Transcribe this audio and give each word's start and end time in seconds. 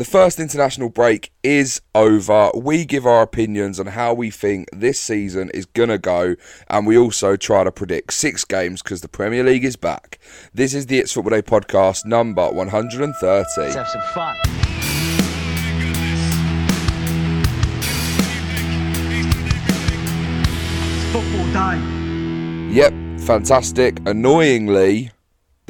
the 0.00 0.04
first 0.06 0.40
international 0.40 0.88
break 0.88 1.30
is 1.42 1.82
over. 1.94 2.50
We 2.54 2.86
give 2.86 3.04
our 3.04 3.20
opinions 3.20 3.78
on 3.78 3.84
how 3.88 4.14
we 4.14 4.30
think 4.30 4.70
this 4.72 4.98
season 4.98 5.50
is 5.52 5.66
going 5.66 5.90
to 5.90 5.98
go, 5.98 6.36
and 6.70 6.86
we 6.86 6.96
also 6.96 7.36
try 7.36 7.64
to 7.64 7.70
predict 7.70 8.14
six 8.14 8.46
games 8.46 8.80
because 8.80 9.02
the 9.02 9.08
Premier 9.08 9.44
League 9.44 9.62
is 9.62 9.76
back. 9.76 10.18
This 10.54 10.72
is 10.72 10.86
the 10.86 11.00
It's 11.00 11.12
Football 11.12 11.32
Day 11.32 11.42
podcast 11.42 12.06
number 12.06 12.50
130. 12.50 13.60
Let's 13.60 13.74
have 13.74 13.88
some 13.88 14.00
fun. 14.14 14.36
It's 20.96 21.12
football 21.12 21.52
day. 21.52 22.74
Yep, 22.74 23.20
fantastic. 23.20 23.98
Annoyingly, 24.06 25.10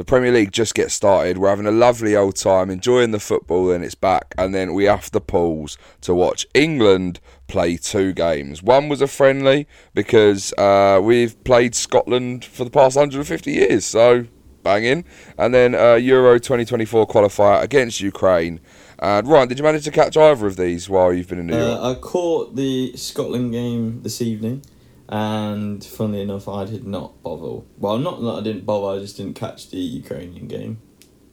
the 0.00 0.04
Premier 0.06 0.32
League 0.32 0.50
just 0.50 0.74
gets 0.74 0.94
started. 0.94 1.36
We're 1.36 1.50
having 1.50 1.66
a 1.66 1.70
lovely 1.70 2.16
old 2.16 2.36
time, 2.36 2.70
enjoying 2.70 3.10
the 3.10 3.20
football, 3.20 3.70
and 3.70 3.84
it's 3.84 3.94
back. 3.94 4.34
And 4.38 4.54
then 4.54 4.72
we 4.72 4.84
have 4.84 5.10
to 5.10 5.20
pause 5.20 5.76
to 6.00 6.14
watch 6.14 6.46
England 6.54 7.20
play 7.48 7.76
two 7.76 8.14
games. 8.14 8.62
One 8.62 8.88
was 8.88 9.02
a 9.02 9.06
friendly 9.06 9.66
because 9.92 10.54
uh, 10.54 11.00
we've 11.02 11.44
played 11.44 11.74
Scotland 11.74 12.46
for 12.46 12.64
the 12.64 12.70
past 12.70 12.96
150 12.96 13.52
years, 13.52 13.84
so 13.84 14.24
banging. 14.62 15.04
And 15.36 15.52
then 15.52 15.74
uh, 15.74 15.96
Euro 15.96 16.38
2024 16.38 17.06
qualifier 17.06 17.62
against 17.62 18.00
Ukraine. 18.00 18.60
And 19.00 19.28
Ryan, 19.28 19.48
did 19.48 19.58
you 19.58 19.64
manage 19.64 19.84
to 19.84 19.90
catch 19.90 20.16
either 20.16 20.46
of 20.46 20.56
these 20.56 20.88
while 20.88 21.12
you've 21.12 21.28
been 21.28 21.40
in 21.40 21.48
New 21.48 21.58
York? 21.58 21.78
Uh, 21.78 21.90
I 21.90 21.94
caught 21.96 22.56
the 22.56 22.96
Scotland 22.96 23.52
game 23.52 24.00
this 24.02 24.22
evening, 24.22 24.62
and 25.10 25.84
funnily 25.84 26.22
enough, 26.22 26.48
I 26.48 26.64
did 26.64 26.86
not 26.86 27.20
bother. 27.20 27.64
Well, 27.78 27.98
not 27.98 28.20
that 28.20 28.30
I 28.30 28.40
didn't 28.42 28.64
bother, 28.64 28.96
I 28.96 29.02
just 29.02 29.16
didn't 29.16 29.34
catch 29.34 29.68
the 29.70 29.78
Ukrainian 29.78 30.46
game. 30.46 30.80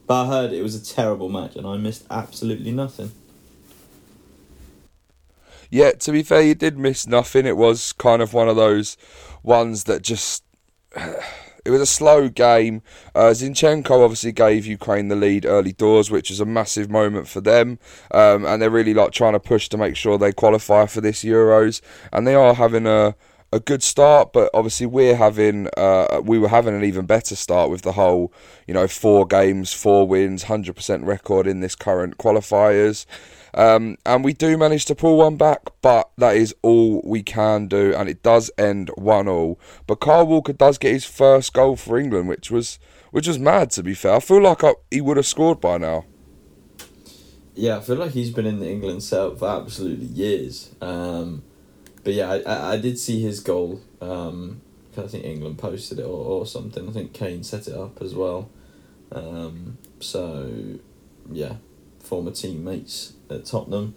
But 0.07 0.23
I 0.23 0.27
heard 0.27 0.51
it 0.51 0.63
was 0.63 0.73
a 0.73 0.83
terrible 0.83 1.29
match, 1.29 1.55
and 1.55 1.67
I 1.67 1.77
missed 1.77 2.05
absolutely 2.09 2.71
nothing. 2.71 3.11
Yeah, 5.69 5.91
to 5.91 6.11
be 6.11 6.23
fair, 6.23 6.41
you 6.41 6.55
did 6.55 6.79
miss 6.79 7.05
nothing. 7.05 7.45
It 7.45 7.57
was 7.57 7.93
kind 7.93 8.21
of 8.21 8.33
one 8.33 8.49
of 8.49 8.55
those 8.55 8.97
ones 9.43 9.83
that 9.85 10.01
just. 10.01 10.43
It 11.65 11.71
was 11.71 11.81
a 11.81 11.85
slow 11.85 12.29
game. 12.29 12.81
Uh, 13.13 13.31
Zinchenko 13.31 14.01
obviously 14.01 14.31
gave 14.31 14.65
Ukraine 14.65 15.09
the 15.09 15.17
lead 15.17 15.45
early 15.45 15.73
doors, 15.73 16.09
which 16.09 16.31
is 16.31 16.39
a 16.39 16.45
massive 16.45 16.89
moment 16.89 17.27
for 17.27 17.41
them. 17.41 17.77
Um, 18.11 18.45
and 18.45 18.61
they're 18.61 18.69
really 18.69 18.93
like 18.93 19.11
trying 19.11 19.33
to 19.33 19.39
push 19.41 19.67
to 19.67 19.77
make 19.77 19.97
sure 19.97 20.17
they 20.17 20.31
qualify 20.31 20.85
for 20.85 21.01
this 21.01 21.25
Euros. 21.25 21.81
And 22.13 22.25
they 22.25 22.35
are 22.35 22.53
having 22.53 22.87
a 22.87 23.15
a 23.51 23.59
good 23.59 23.81
start, 23.81 24.33
but 24.33 24.49
obviously 24.53 24.85
we're 24.85 25.15
having 25.15 25.69
uh, 25.77 26.21
we 26.23 26.37
were 26.37 26.49
having 26.49 26.75
an 26.75 26.83
even 26.83 27.05
better 27.05 27.35
start 27.35 27.69
with 27.69 27.81
the 27.81 27.93
whole 27.93 28.33
you 28.67 28.73
know 28.73 28.87
four 28.87 29.25
games, 29.25 29.71
four 29.73 30.07
wins, 30.07 30.43
hundred 30.43 30.75
percent 30.75 31.03
record 31.03 31.47
in 31.47 31.61
this 31.61 31.75
current 31.75 32.17
qualifiers. 32.17 33.05
Um, 33.53 33.97
and 34.05 34.23
we 34.23 34.33
do 34.33 34.57
manage 34.57 34.85
to 34.85 34.95
pull 34.95 35.17
one 35.17 35.37
back, 35.37 35.61
but 35.81 36.11
that 36.17 36.35
is 36.35 36.53
all 36.61 37.01
we 37.05 37.23
can 37.23 37.67
do, 37.67 37.93
and 37.95 38.07
it 38.09 38.21
does 38.21 38.51
end 38.57 38.91
one 38.95 39.27
all. 39.27 39.59
But 39.87 40.01
Kyle 40.01 40.27
Walker 40.27 40.53
does 40.53 40.77
get 40.77 40.91
his 40.91 41.05
first 41.05 41.53
goal 41.53 41.75
for 41.75 41.97
England, 41.97 42.27
which 42.27 42.51
was 42.51 42.79
which 43.11 43.27
was 43.27 43.39
mad 43.39 43.71
to 43.71 43.83
be 43.83 43.93
fair. 43.93 44.15
I 44.15 44.19
feel 44.19 44.41
like 44.41 44.63
I, 44.63 44.73
he 44.91 45.01
would 45.01 45.17
have 45.17 45.25
scored 45.25 45.61
by 45.61 45.77
now. 45.77 46.05
Yeah, 47.55 47.77
I 47.77 47.79
feel 47.79 47.95
like 47.95 48.11
he's 48.11 48.29
been 48.29 48.45
in 48.45 48.59
the 48.59 48.69
England 48.69 49.01
setup 49.01 49.39
for 49.39 49.47
absolutely 49.47 50.05
years. 50.05 50.75
Um, 50.79 51.41
but 52.07 52.13
yeah, 52.13 52.39
I, 52.45 52.75
I, 52.75 52.77
did 52.77 52.97
see 52.97 53.21
his 53.21 53.41
goal. 53.41 53.81
Um, 53.99 54.61
I 54.97 55.07
think 55.07 55.25
England 55.25 55.57
posted 55.57 55.99
it 55.99 56.05
or, 56.05 56.23
or 56.23 56.45
something. 56.45 56.87
I 56.87 56.91
think 56.93 57.11
Kane 57.11 57.43
set 57.43 57.67
it 57.67 57.73
up 57.73 58.01
as 58.01 58.15
well. 58.15 58.49
Um, 59.11 59.77
so 59.99 60.79
yeah, 61.29 61.55
former 61.99 62.31
teammates 62.31 63.11
at 63.29 63.43
Tottenham 63.43 63.93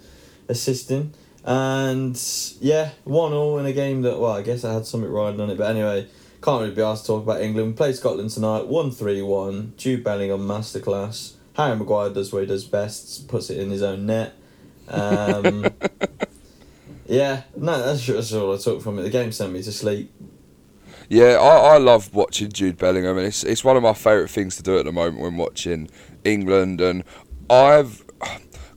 assisting. 0.49 1.15
And 1.45 2.21
yeah, 2.61 2.91
one 3.05 3.33
all 3.33 3.61
in 3.61 3.67
a 3.67 3.73
game 3.73 4.03
that 4.03 4.19
well, 4.19 4.33
I 4.33 4.43
guess 4.43 4.65
I 4.65 4.73
had 4.73 4.87
something 4.87 5.09
riding 5.09 5.41
on 5.41 5.49
it. 5.49 5.57
But 5.57 5.71
anyway, 5.71 6.09
can't 6.43 6.63
really 6.63 6.75
be 6.75 6.83
asked 6.83 7.05
to 7.05 7.13
talk 7.13 7.23
about 7.23 7.43
England. 7.43 7.69
We 7.69 7.75
played 7.75 7.95
Scotland 7.95 8.31
tonight, 8.31 8.67
one 8.67 8.91
three 8.91 9.23
one. 9.23 9.75
Jude 9.77 10.03
Bellingham 10.03 10.49
masterclass. 10.49 11.35
Harry 11.55 11.77
Maguire 11.77 12.11
does 12.11 12.33
what 12.33 12.41
he 12.41 12.47
does 12.47 12.65
best, 12.65 13.29
puts 13.29 13.51
it 13.51 13.59
in 13.61 13.71
his 13.71 13.85
own 13.85 14.07
net. 14.07 14.33
Um, 14.89 15.67
yeah, 17.11 17.43
no, 17.57 17.77
that's, 17.85 18.07
that's 18.07 18.33
all 18.33 18.55
I 18.55 18.57
took 18.57 18.81
from 18.81 18.99
it. 19.01 19.03
The 19.03 19.11
game 19.11 19.33
sent 19.33 19.53
me 19.53 19.63
to 19.63 19.73
sleep. 19.73 20.13
Yeah, 21.09 21.39
I, 21.41 21.75
I 21.75 21.79
love 21.79 22.15
watching 22.15 22.53
Jude 22.53 22.79
Bellingham, 22.79 23.19
and 23.19 23.27
it's 23.27 23.43
it's 23.43 23.65
one 23.65 23.77
of 23.77 23.83
my 23.83 23.95
favourite 23.95 24.31
things 24.31 24.57
to 24.57 24.63
do 24.63 24.79
at 24.79 24.85
the 24.85 24.93
moment 24.93 25.21
when 25.21 25.37
watching 25.37 25.91
England. 26.25 26.81
And 26.81 27.03
I've 27.51 28.05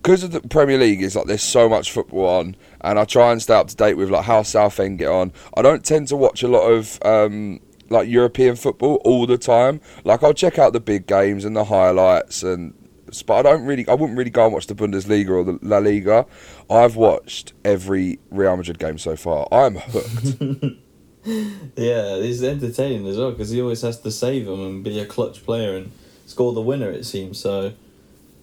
because 0.01 0.23
of 0.23 0.31
the 0.31 0.41
Premier 0.41 0.79
League 0.79 1.03
is 1.03 1.15
like 1.15 1.27
there's 1.27 1.43
so 1.43 1.69
much 1.69 1.91
football 1.91 2.25
on, 2.25 2.55
and 2.81 2.97
I 2.97 3.05
try 3.05 3.31
and 3.31 3.39
stay 3.39 3.53
up 3.53 3.67
to 3.67 3.75
date 3.75 3.97
with 3.97 4.09
like 4.09 4.25
how 4.25 4.41
Southend 4.41 4.97
get 4.97 5.09
on. 5.09 5.31
I 5.55 5.61
don't 5.61 5.85
tend 5.85 6.07
to 6.07 6.15
watch 6.15 6.41
a 6.41 6.47
lot 6.47 6.67
of 6.67 6.97
um, 7.05 7.59
like 7.91 8.09
European 8.09 8.55
football 8.55 8.95
all 9.05 9.27
the 9.27 9.37
time. 9.37 9.79
Like 10.05 10.23
I'll 10.23 10.33
check 10.33 10.57
out 10.57 10.73
the 10.73 10.79
big 10.79 11.05
games 11.05 11.45
and 11.45 11.55
the 11.55 11.65
highlights 11.65 12.41
and. 12.41 12.73
But 13.21 13.45
I 13.45 13.51
don't 13.51 13.65
really, 13.65 13.87
I 13.87 13.93
wouldn't 13.93 14.17
really 14.17 14.31
go 14.31 14.45
and 14.45 14.53
watch 14.53 14.67
the 14.67 14.75
Bundesliga 14.75 15.29
or 15.29 15.43
the 15.43 15.59
La 15.61 15.77
Liga. 15.77 16.25
I've 16.69 16.95
watched 16.95 17.53
every 17.63 18.19
Real 18.31 18.57
Madrid 18.57 18.79
game 18.79 18.97
so 18.97 19.15
far. 19.15 19.47
I'm 19.51 19.75
hooked. 19.75 20.77
Yeah, 21.25 22.17
he's 22.17 22.43
entertaining 22.43 23.07
as 23.07 23.17
well 23.17 23.31
because 23.31 23.49
he 23.49 23.61
always 23.61 23.81
has 23.81 23.99
to 24.01 24.11
save 24.11 24.45
them 24.45 24.59
and 24.59 24.83
be 24.83 24.99
a 24.99 25.05
clutch 25.05 25.43
player 25.43 25.77
and 25.77 25.91
score 26.25 26.53
the 26.53 26.61
winner. 26.61 26.89
It 26.89 27.05
seems 27.05 27.39
so. 27.39 27.73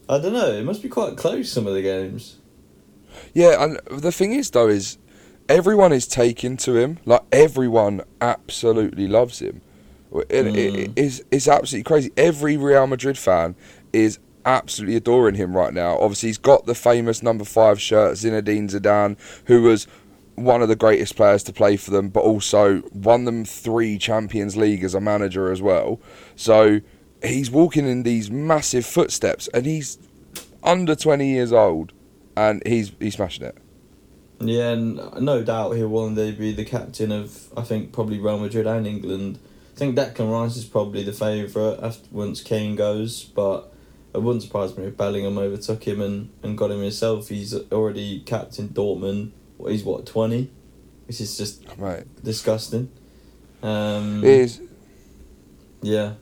I 0.09 0.19
don't 0.19 0.33
know. 0.33 0.51
It 0.51 0.65
must 0.65 0.83
be 0.83 0.89
quite 0.89 1.17
close 1.17 1.53
some 1.53 1.67
of 1.67 1.75
the 1.75 1.83
games. 1.83 2.39
Yeah, 3.35 3.63
and 3.63 3.79
the 3.91 4.13
thing 4.13 4.33
is 4.33 4.51
though 4.51 4.69
is 4.69 4.99
everyone 5.49 5.93
is 5.93 6.07
taken 6.07 6.57
to 6.59 6.77
him. 6.77 6.99
Like 7.05 7.23
everyone 7.33 8.03
absolutely 8.21 9.07
loves 9.07 9.41
him. 9.41 9.61
It, 10.13 10.27
it, 10.31 10.47
hmm. 10.47 10.57
it, 10.57 10.91
it's, 10.97 11.23
it's 11.31 11.49
absolutely 11.49 11.85
crazy. 11.85 12.11
Every 12.17 12.57
Real 12.57 12.87
Madrid 12.87 13.19
fan 13.19 13.55
is 13.93 14.19
absolutely 14.45 14.97
adoring 14.97 15.35
him 15.35 15.57
right 15.57 15.73
now. 15.73 15.99
Obviously, 15.99 16.29
he's 16.29 16.39
got 16.39 16.67
the 16.67 16.75
famous 16.75 17.23
number 17.23 17.45
five 17.45 17.81
shirt, 17.81 18.15
Zinedine 18.15 18.71
Zidane, 18.71 19.17
who 19.47 19.63
was 19.63 19.87
one 20.35 20.63
of 20.63 20.69
the 20.69 20.77
greatest 20.77 21.17
players 21.17 21.43
to 21.45 21.53
play 21.53 21.77
for 21.77 21.91
them, 21.91 22.09
but 22.09 22.21
also 22.21 22.83
won 22.93 23.25
them 23.25 23.45
three 23.45 23.99
Champions 23.99 24.57
League 24.57 24.83
as 24.83 24.95
a 24.95 25.01
manager 25.01 25.53
as 25.53 25.61
well. 25.61 26.01
So 26.37 26.81
he's 27.23 27.51
walking 27.51 27.87
in 27.87 28.03
these 28.03 28.31
massive 28.31 28.87
footsteps, 28.87 29.49
and 29.49 29.67
he's 29.67 29.99
under 30.63 30.95
twenty 30.95 31.31
years 31.31 31.53
old, 31.53 31.93
and 32.37 32.63
he's 32.67 32.93
he's 32.99 33.15
smashing 33.15 33.45
it. 33.45 33.57
Yeah, 34.41 34.71
and 34.71 34.97
no 35.21 35.43
doubt 35.43 35.73
he'll 35.73 35.89
one 35.89 36.15
day 36.15 36.33
be 36.33 36.53
the 36.53 36.65
captain 36.65 37.13
of 37.13 37.53
I 37.57 37.63
think 37.63 37.93
probably 37.93 38.19
Real 38.19 38.39
Madrid 38.39 38.67
and 38.67 38.87
England. 38.87 39.39
I 39.75 39.79
think 39.79 39.97
Declan 39.97 40.31
Rice 40.31 40.57
is 40.57 40.65
probably 40.65 41.03
the 41.03 41.13
favourite 41.13 41.99
once 42.11 42.43
Kane 42.43 42.77
goes, 42.77 43.25
but 43.25 43.73
it 44.15 44.23
wouldn't 44.23 44.43
surprise 44.43 44.77
me 44.77 44.85
if 44.87 44.97
Bellingham 44.97 45.39
overtook 45.39 45.87
him 45.87 46.01
and, 46.01 46.31
and 46.43 46.57
got 46.59 46.71
him 46.71 46.81
himself. 46.83 47.29
He's 47.29 47.55
already 47.71 48.21
captain 48.21 48.69
Dortmund. 48.69 49.33
He's 49.67 49.85
what 49.85 50.07
twenty, 50.07 50.51
which 51.07 51.21
is 51.21 51.37
just 51.37 51.63
Right. 51.77 52.05
disgusting. 52.25 52.91
Um, 53.63 54.25
It 54.25 54.31
is 54.31 54.61
yeah, 55.83 56.15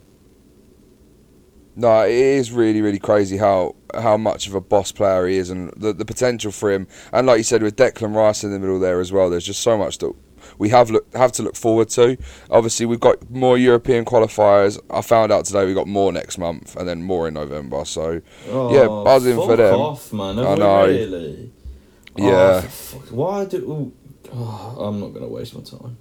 No, 1.77 2.03
it 2.03 2.11
is 2.11 2.51
really, 2.51 2.81
really 2.81 2.99
crazy 2.99 3.37
how 3.37 3.77
how 3.95 4.17
much 4.17 4.47
of 4.49 4.55
a 4.55 4.61
boss 4.61 4.91
player 4.93 5.27
he 5.29 5.37
is, 5.37 5.49
and 5.51 5.73
the 5.77 5.93
the 5.93 6.05
potential 6.05 6.51
for 6.51 6.71
him. 6.73 6.89
And 7.13 7.27
like 7.27 7.39
you 7.39 7.45
said, 7.45 7.63
with 7.63 7.77
Declan 7.77 8.15
Rice 8.15 8.43
in 8.45 8.51
the 8.51 8.59
middle 8.59 8.81
there 8.81 9.01
as 9.01 9.13
well, 9.13 9.31
there's 9.31 9.47
just 9.47 9.63
so 9.63 9.79
much 9.79 9.99
that 9.99 10.13
we 10.59 10.69
have 10.71 10.91
look 10.91 11.13
have 11.15 11.33
to 11.33 11.43
look 11.43 11.57
forward 11.57 11.89
to. 11.91 12.17
Obviously, 12.51 12.87
we've 12.87 13.01
got 13.01 13.31
more 13.31 13.57
European 13.57 14.05
qualifiers. 14.05 14.79
I 14.91 15.01
found 15.03 15.33
out 15.33 15.45
today 15.45 15.65
we 15.67 15.75
got 15.75 15.87
more 15.87 16.13
next 16.13 16.39
month, 16.39 16.77
and 16.77 16.89
then 16.89 17.03
more 17.03 17.29
in 17.29 17.35
November. 17.35 17.85
So 17.85 18.21
yeah, 18.47 18.51
Oh, 18.51 19.05
buzzing 19.05 19.37
for 19.37 19.57
them. 19.57 19.75
Off, 19.75 20.13
man. 20.13 20.39
I 20.39 20.55
know. 20.55 20.87
Really? 20.87 21.53
Yeah. 22.17 22.63
Oh, 22.65 22.69
fuck- 22.69 23.09
why 23.13 23.45
do? 23.45 23.93
oh, 24.35 24.77
I'm 24.81 25.01
not 25.01 25.15
gonna 25.15 25.29
waste 25.29 25.55
my 25.55 25.63
time. 25.63 25.97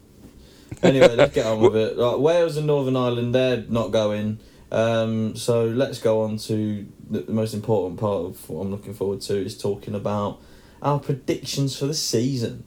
Anyway, 0.83 1.15
let's 1.15 1.33
get 1.33 1.45
on 1.45 1.59
with 1.61 1.75
it. 1.75 1.97
Right, 1.97 2.19
Wales 2.19 2.57
and 2.57 2.67
Northern 2.67 2.95
Ireland, 2.95 3.33
they're 3.33 3.63
not 3.69 3.91
going. 3.91 4.39
Um, 4.71 5.35
so 5.35 5.65
let's 5.65 5.99
go 5.99 6.21
on 6.23 6.37
to 6.39 6.85
the, 7.09 7.21
the 7.21 7.31
most 7.31 7.53
important 7.53 7.99
part 7.99 8.25
of 8.25 8.49
what 8.49 8.61
I'm 8.61 8.71
looking 8.71 8.93
forward 8.93 9.21
to 9.21 9.37
is 9.37 9.57
talking 9.57 9.95
about 9.95 10.41
our 10.81 10.99
predictions 10.99 11.77
for 11.77 11.85
the 11.85 11.93
season. 11.93 12.65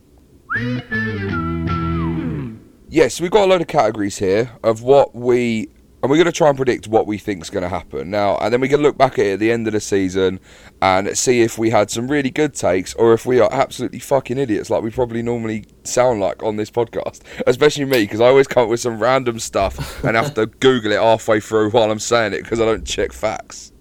Yes, 2.89 3.21
we've 3.21 3.31
got 3.31 3.45
a 3.45 3.47
load 3.47 3.61
of 3.61 3.69
categories 3.69 4.19
here 4.19 4.51
of 4.65 4.83
what 4.83 5.15
we 5.15 5.71
and 6.03 6.11
we're 6.11 6.17
going 6.17 6.27
to 6.27 6.33
try 6.33 6.49
and 6.49 6.57
predict 6.57 6.89
what 6.89 7.07
we 7.07 7.19
think 7.19 7.43
is 7.43 7.51
going 7.51 7.63
to 7.63 7.69
happen 7.69 8.11
now, 8.11 8.39
and 8.39 8.53
then 8.53 8.61
we 8.61 8.69
can 8.69 8.81
look 8.81 8.97
back 8.97 9.19
at 9.19 9.27
it 9.27 9.33
at 9.35 9.39
the 9.39 9.53
end 9.53 9.67
of 9.67 9.75
the 9.75 9.81
season 9.81 10.41
and 10.81 11.17
see 11.17 11.43
if 11.43 11.59
we 11.59 11.69
had 11.69 11.91
some 11.91 12.09
really 12.11 12.31
good 12.31 12.55
takes 12.55 12.95
or 12.95 13.13
if 13.13 13.27
we 13.27 13.39
are 13.39 13.53
absolutely 13.53 13.99
fucking 13.99 14.39
idiots, 14.39 14.71
like 14.71 14.83
we 14.83 14.91
probably 14.91 15.23
normally 15.23 15.67
sound 15.85 16.21
like 16.21 16.43
on 16.43 16.57
this 16.57 16.71
podcast. 16.71 17.21
Especially 17.47 17.85
me, 17.85 18.05
because 18.05 18.21
I 18.21 18.29
always 18.29 18.47
come 18.47 18.65
up 18.65 18.71
with 18.71 18.81
some 18.81 18.99
random 18.99 19.39
stuff 19.39 20.03
and 20.03 20.17
have 20.17 20.33
to 20.35 20.47
Google 20.61 20.93
it 20.93 21.01
halfway 21.01 21.39
through 21.39 21.71
while 21.71 21.91
I'm 21.91 21.99
saying 21.99 22.33
it 22.33 22.43
because 22.43 22.61
I 22.61 22.65
don't 22.65 22.87
check 22.87 23.13
facts. 23.13 23.73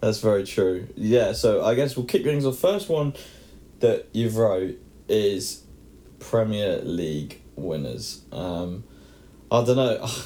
That's 0.00 0.20
very 0.20 0.44
true. 0.44 0.88
Yeah, 0.96 1.32
so 1.32 1.62
I 1.62 1.74
guess 1.74 1.96
we'll 1.96 2.06
kick 2.06 2.24
things 2.24 2.46
off. 2.46 2.58
First 2.58 2.88
one 2.88 3.12
that 3.80 4.08
you've 4.12 4.38
wrote 4.38 4.78
is 5.10 5.62
Premier 6.18 6.80
League 6.82 7.40
winners. 7.56 8.22
Um, 8.32 8.84
I 9.50 9.64
don't 9.64 9.76
know. 9.76 10.06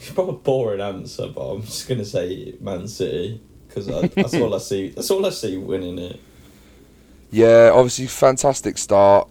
It's 0.00 0.12
probably 0.14 0.34
a 0.36 0.38
boring 0.38 0.80
answer, 0.80 1.26
but 1.26 1.40
I'm 1.40 1.62
just 1.62 1.88
gonna 1.88 2.04
say 2.04 2.54
Man 2.60 2.86
City 2.86 3.40
because 3.66 3.86
that's 4.14 4.32
all 4.34 4.54
I 4.54 4.58
see. 4.58 4.90
That's 4.90 5.10
all 5.10 5.26
I 5.26 5.30
see 5.30 5.56
winning 5.56 5.98
it. 5.98 6.20
Yeah, 7.32 7.72
obviously 7.74 8.06
fantastic 8.06 8.78
start 8.78 9.28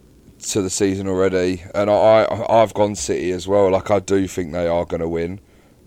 to 0.50 0.60
the 0.62 0.68
season 0.70 1.08
already, 1.08 1.62
and 1.74 1.88
I, 1.90 1.94
I 2.24 2.62
I've 2.62 2.74
gone 2.74 2.94
City 2.96 3.32
as 3.32 3.48
well. 3.48 3.70
Like 3.70 3.90
I 3.90 3.98
do 3.98 4.28
think 4.28 4.52
they 4.52 4.68
are 4.68 4.84
going 4.84 5.00
to 5.00 5.08
win. 5.08 5.40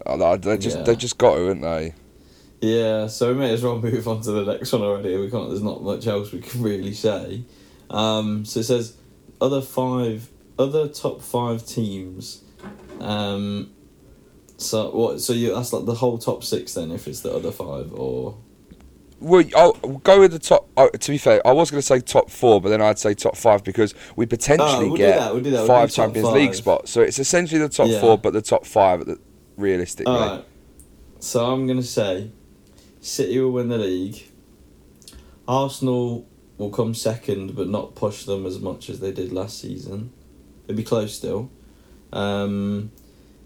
Uh, 0.03 0.35
They 0.37 0.57
just 0.57 0.77
Yeah. 0.77 0.83
they 0.83 0.95
just 0.95 1.19
got 1.19 1.35
to, 1.35 1.41
haven't 1.41 1.61
they? 1.61 1.93
Yeah, 2.59 3.07
so 3.07 3.33
we 3.33 3.39
may 3.39 3.53
as 3.53 3.63
well 3.63 3.79
move 3.79 4.07
on 4.07 4.21
to 4.21 4.31
the 4.31 4.51
next 4.53 4.73
one 4.73 4.81
already. 4.81 5.15
We 5.15 5.29
can't. 5.29 5.47
There's 5.49 5.63
not 5.63 5.83
much 5.83 6.07
else 6.07 6.31
we 6.31 6.39
can 6.41 6.61
really 6.63 6.93
say. 6.93 7.43
Um, 7.89 8.45
so 8.45 8.61
it 8.61 8.63
says 8.63 8.97
other 9.41 9.61
five, 9.61 10.29
other 10.57 10.87
top 10.87 11.21
five 11.21 11.65
teams. 11.65 12.43
Um, 12.99 13.71
so 14.57 14.91
what? 14.91 15.19
So 15.19 15.33
you 15.33 15.53
that's 15.53 15.73
like 15.73 15.85
the 15.85 15.95
whole 15.95 16.17
top 16.17 16.43
six 16.43 16.75
then, 16.75 16.91
if 16.91 17.07
it's 17.07 17.21
the 17.21 17.33
other 17.33 17.51
five, 17.51 17.91
or 17.93 18.37
Well, 19.19 19.43
I'll 19.55 19.73
go 19.73 20.19
with 20.19 20.31
the 20.31 20.39
top. 20.39 20.69
Oh, 20.77 20.89
to 20.89 21.11
be 21.11 21.17
fair, 21.17 21.45
I 21.45 21.51
was 21.51 21.71
going 21.71 21.79
to 21.79 21.85
say 21.85 21.99
top 21.99 22.29
four, 22.29 22.61
but 22.61 22.69
then 22.69 22.81
I'd 22.81 22.99
say 22.99 23.15
top 23.15 23.35
five 23.35 23.63
because 23.63 23.95
we 24.15 24.25
potentially 24.27 24.85
Oh, 24.85 24.87
we'll 24.89 24.97
get 24.97 25.17
that, 25.19 25.33
we'll 25.33 25.43
we'll 25.43 25.67
five 25.67 25.91
Champions 25.91 26.29
League 26.29 26.53
spots. 26.53 26.91
So 26.91 27.01
it's 27.01 27.17
essentially 27.19 27.59
the 27.59 27.69
top 27.69 27.87
Yeah. 27.87 27.99
four, 27.99 28.17
but 28.17 28.33
the 28.33 28.41
top 28.41 28.65
five, 28.65 29.01
at 29.01 29.07
the, 29.07 29.19
realistically. 29.57 30.43
So 31.19 31.45
I'm 31.51 31.67
gonna 31.67 31.83
say 31.83 32.31
City 32.99 33.39
will 33.39 33.51
win 33.51 33.69
the 33.69 33.77
league. 33.77 34.23
Arsenal 35.47 36.27
will 36.61 36.69
come 36.69 36.93
second 36.93 37.55
but 37.55 37.67
not 37.67 37.95
push 37.95 38.23
them 38.25 38.45
as 38.45 38.59
much 38.59 38.89
as 38.89 38.99
they 38.99 39.11
did 39.11 39.33
last 39.33 39.59
season. 39.59 40.13
It'll 40.67 40.77
be 40.77 40.83
close 40.83 41.15
still. 41.15 41.49
Um, 42.13 42.91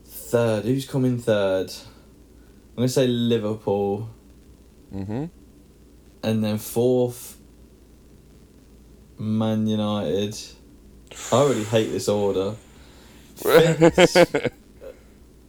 third, 0.06 0.66
who's 0.66 0.86
coming 0.86 1.18
third? 1.18 1.72
I'm 1.72 2.76
gonna 2.78 2.90
say 2.90 3.08
Liverpool 3.08 4.10
hmm 4.92 5.26
and 6.24 6.44
then 6.44 6.58
fourth 6.58 7.38
Man 9.18 9.68
United. 9.68 10.38
I 11.32 11.36
already 11.36 11.64
hate 11.64 11.92
this 11.92 12.10
order. 12.10 12.56
Fifth, 13.36 14.52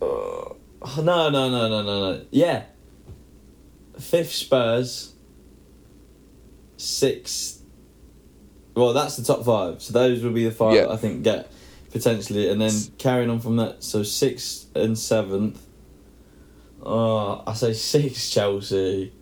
Oh, 0.00 0.56
no, 0.98 1.30
no, 1.30 1.50
no, 1.50 1.68
no, 1.68 1.82
no, 1.82 2.12
no. 2.12 2.24
Yeah. 2.30 2.64
Fifth 3.98 4.32
Spurs. 4.32 5.14
Sixth. 6.76 7.62
Well, 8.74 8.92
that's 8.92 9.16
the 9.16 9.24
top 9.24 9.44
five. 9.44 9.82
So 9.82 9.92
those 9.92 10.22
will 10.22 10.32
be 10.32 10.44
the 10.44 10.50
five 10.50 10.74
Yeah. 10.74 10.88
I 10.88 10.96
think 10.96 11.22
get 11.22 11.50
potentially, 11.90 12.50
and 12.50 12.60
then 12.60 12.72
carrying 12.98 13.30
on 13.30 13.40
from 13.40 13.56
that. 13.56 13.82
So 13.82 14.02
sixth 14.02 14.74
and 14.76 14.98
seventh. 14.98 15.64
Oh, 16.82 17.42
I 17.46 17.54
say 17.54 17.72
six 17.72 18.30
Chelsea, 18.30 19.12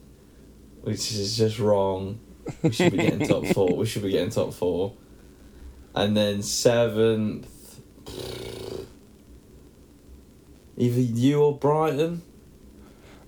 which 0.82 1.12
is 1.12 1.36
just 1.36 1.58
wrong. 1.58 2.18
We 2.62 2.72
should 2.72 2.92
be 2.92 2.98
getting 2.98 3.26
top 3.26 3.46
four. 3.46 3.76
We 3.76 3.86
should 3.86 4.02
be 4.02 4.10
getting 4.10 4.30
top 4.30 4.52
four, 4.52 4.94
and 5.94 6.16
then 6.16 6.42
seventh. 6.42 7.80
Either 10.76 11.00
you 11.00 11.40
or 11.40 11.56
Brighton. 11.56 12.22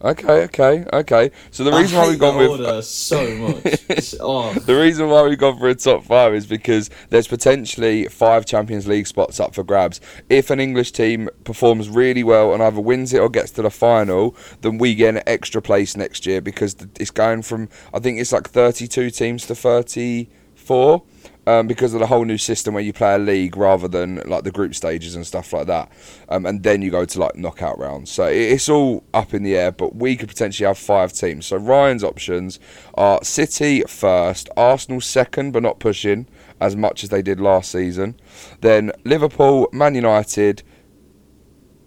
Okay, 0.02 0.44
okay, 0.44 0.84
okay. 0.92 1.30
So 1.50 1.64
the 1.64 1.72
reason 1.72 1.98
why 1.98 2.08
we've 2.08 2.18
gone 2.18 2.36
with 2.36 2.84
so 2.84 3.34
much. 3.36 3.82
Oh, 4.20 4.52
The 4.52 4.74
reason 4.78 5.08
why 5.08 5.22
we've 5.22 5.38
gone 5.38 5.58
for 5.58 5.68
a 5.68 5.74
top 5.74 6.04
five 6.04 6.34
is 6.34 6.46
because 6.46 6.90
there's 7.08 7.26
potentially 7.26 8.06
five 8.06 8.44
Champions 8.44 8.86
League 8.86 9.06
spots 9.06 9.40
up 9.40 9.54
for 9.54 9.64
grabs. 9.64 10.00
If 10.28 10.50
an 10.50 10.60
English 10.60 10.92
team 10.92 11.30
performs 11.44 11.88
really 11.88 12.22
well 12.22 12.52
and 12.52 12.62
either 12.62 12.80
wins 12.80 13.14
it 13.14 13.20
or 13.20 13.28
gets 13.30 13.50
to 13.52 13.62
the 13.62 13.70
final, 13.70 14.36
then 14.60 14.78
we 14.78 14.94
get 14.94 15.16
an 15.16 15.22
extra 15.26 15.62
place 15.62 15.96
next 15.96 16.26
year 16.26 16.40
because 16.40 16.76
it's 17.00 17.10
going 17.10 17.42
from, 17.42 17.68
I 17.94 17.98
think 17.98 18.18
it's 18.18 18.32
like 18.32 18.48
32 18.48 19.10
teams 19.10 19.46
to 19.46 19.54
34. 19.54 21.02
Um, 21.48 21.68
because 21.68 21.94
of 21.94 22.00
the 22.00 22.08
whole 22.08 22.24
new 22.24 22.38
system 22.38 22.74
where 22.74 22.82
you 22.82 22.92
play 22.92 23.14
a 23.14 23.18
league 23.18 23.56
rather 23.56 23.86
than 23.86 24.16
like 24.26 24.42
the 24.42 24.50
group 24.50 24.74
stages 24.74 25.14
and 25.14 25.24
stuff 25.24 25.52
like 25.52 25.68
that, 25.68 25.92
um, 26.28 26.44
and 26.44 26.64
then 26.64 26.82
you 26.82 26.90
go 26.90 27.04
to 27.04 27.20
like 27.20 27.36
knockout 27.36 27.78
rounds. 27.78 28.10
So 28.10 28.24
it's 28.24 28.68
all 28.68 29.04
up 29.14 29.32
in 29.32 29.44
the 29.44 29.56
air, 29.56 29.70
but 29.70 29.94
we 29.94 30.16
could 30.16 30.28
potentially 30.28 30.66
have 30.66 30.76
five 30.76 31.12
teams. 31.12 31.46
So 31.46 31.56
Ryan's 31.56 32.02
options 32.02 32.58
are 32.94 33.22
City 33.22 33.82
first, 33.82 34.48
Arsenal 34.56 35.00
second, 35.00 35.52
but 35.52 35.62
not 35.62 35.78
pushing 35.78 36.26
as 36.60 36.74
much 36.74 37.04
as 37.04 37.10
they 37.10 37.22
did 37.22 37.38
last 37.38 37.70
season. 37.70 38.18
Then 38.60 38.90
Liverpool, 39.04 39.68
Man 39.72 39.94
United. 39.94 40.64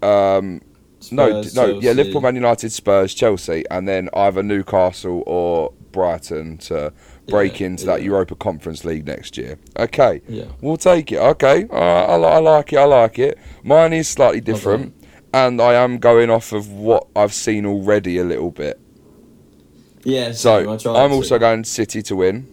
Um, 0.00 0.62
no, 1.10 1.42
Spurs, 1.42 1.54
no, 1.54 1.66
yeah, 1.66 1.72
Chelsea. 1.72 1.94
Liverpool, 1.94 2.20
Man 2.22 2.34
United, 2.34 2.72
Spurs, 2.72 3.14
Chelsea, 3.14 3.64
and 3.70 3.86
then 3.86 4.08
either 4.14 4.42
Newcastle 4.42 5.22
or 5.26 5.72
Brighton 5.92 6.58
to 6.58 6.92
break 7.28 7.60
Yeah, 7.60 7.68
into 7.68 7.86
that. 7.86 8.02
Europa 8.02 8.34
Conference 8.34 8.84
League 8.84 9.06
next 9.06 9.36
year. 9.36 9.58
Okay, 9.78 10.20
Yeah. 10.28 10.44
we'll 10.60 10.76
take 10.76 11.12
it. 11.12 11.18
Okay, 11.18 11.66
I, 11.72 11.76
I 11.76 12.38
like 12.38 12.72
it. 12.72 12.76
I 12.78 12.84
like 12.84 13.18
it. 13.18 13.38
Mine 13.62 13.92
is 13.92 14.08
slightly 14.08 14.40
different, 14.40 14.94
and 15.32 15.60
I 15.60 15.74
am 15.74 15.98
going 15.98 16.30
off 16.30 16.52
of 16.52 16.70
what 16.70 17.06
I've 17.14 17.34
seen 17.34 17.66
already 17.66 18.18
a 18.18 18.24
little 18.24 18.50
bit. 18.50 18.80
Yeah. 20.04 20.32
So 20.32 20.60
same, 20.60 20.68
I 20.70 20.76
tried 20.76 20.96
I'm 21.04 21.12
also 21.12 21.38
going 21.38 21.64
City 21.64 22.02
to 22.02 22.16
win. 22.16 22.46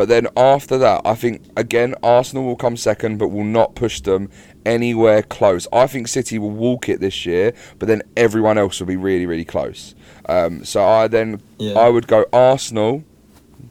But 0.00 0.08
then 0.08 0.28
after 0.34 0.78
that, 0.78 1.02
I 1.04 1.14
think 1.14 1.42
again 1.58 1.94
Arsenal 2.02 2.46
will 2.46 2.56
come 2.56 2.74
second, 2.74 3.18
but 3.18 3.28
will 3.28 3.44
not 3.44 3.74
push 3.74 4.00
them 4.00 4.30
anywhere 4.64 5.22
close. 5.22 5.68
I 5.74 5.86
think 5.88 6.08
City 6.08 6.38
will 6.38 6.52
walk 6.52 6.88
it 6.88 7.00
this 7.00 7.26
year, 7.26 7.52
but 7.78 7.86
then 7.86 8.00
everyone 8.16 8.56
else 8.56 8.80
will 8.80 8.86
be 8.86 8.96
really, 8.96 9.26
really 9.26 9.44
close. 9.44 9.94
Um, 10.26 10.64
so 10.64 10.82
I 10.82 11.06
then 11.06 11.42
Yeah. 11.58 11.78
I 11.78 11.90
would 11.90 12.06
go 12.06 12.24
Arsenal, 12.32 13.04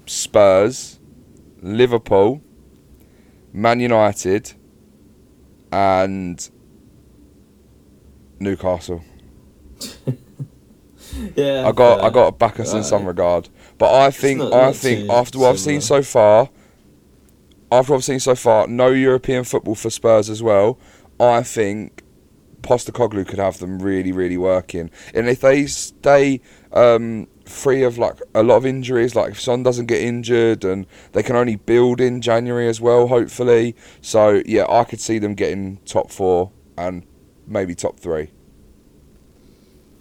Spurs, 0.05 0.99
Liverpool, 1.63 2.43
Man 3.51 3.79
United, 3.79 4.53
and 5.71 6.47
Newcastle. 8.39 9.01
Yeah. 11.35 11.67
I 11.67 11.71
got. 11.71 12.01
I 12.01 12.09
got 12.09 12.25
to 12.25 12.31
back 12.31 12.59
us 12.59 12.73
in 12.73 12.83
some 12.83 13.05
regard, 13.05 13.49
but 13.79 13.91
I 13.93 14.11
think 14.11 14.37
not- 14.39 14.53
I 14.53 14.65
not 14.67 14.75
think 14.75 15.09
after 15.09 15.39
what 15.39 15.49
I've 15.49 15.59
seen 15.59 15.81
so 15.81 16.03
far, 16.03 16.49
after 17.71 17.93
what 17.93 17.97
I've 17.97 18.03
seen 18.03 18.19
so 18.19 18.35
far, 18.35 18.67
no 18.67 18.89
European 18.89 19.43
football 19.43 19.75
for 19.75 19.89
Spurs 19.89 20.29
as 20.29 20.43
well. 20.43 20.77
I 21.19 21.41
think 21.43 22.03
Postecoglou 22.61 23.25
could 23.27 23.39
have 23.39 23.57
them 23.59 23.79
really 23.79 24.11
really 24.11 24.37
working, 24.37 24.91
and 25.15 25.27
if 25.27 25.39
they 25.41 25.65
stay 25.65 26.41
um, 26.73 27.27
free 27.45 27.81
of 27.83 27.97
like 27.97 28.17
a 28.35 28.43
lot 28.43 28.57
of 28.57 28.65
injuries, 28.65 29.15
like 29.15 29.31
if 29.31 29.39
Son 29.41 29.63
doesn't 29.63 29.87
get 29.87 30.01
injured, 30.01 30.63
and 30.63 30.85
they 31.13 31.23
can 31.23 31.35
only 31.35 31.55
build 31.55 31.99
in 32.01 32.21
January 32.21 32.67
as 32.67 32.79
well, 32.81 33.07
hopefully. 33.07 33.75
So 34.01 34.41
yeah, 34.45 34.65
I 34.69 34.83
could 34.83 34.99
see 35.01 35.17
them 35.19 35.33
getting 35.35 35.77
top 35.85 36.11
four 36.11 36.51
and 36.77 37.03
maybe 37.47 37.73
top 37.75 37.99
three. 37.99 38.29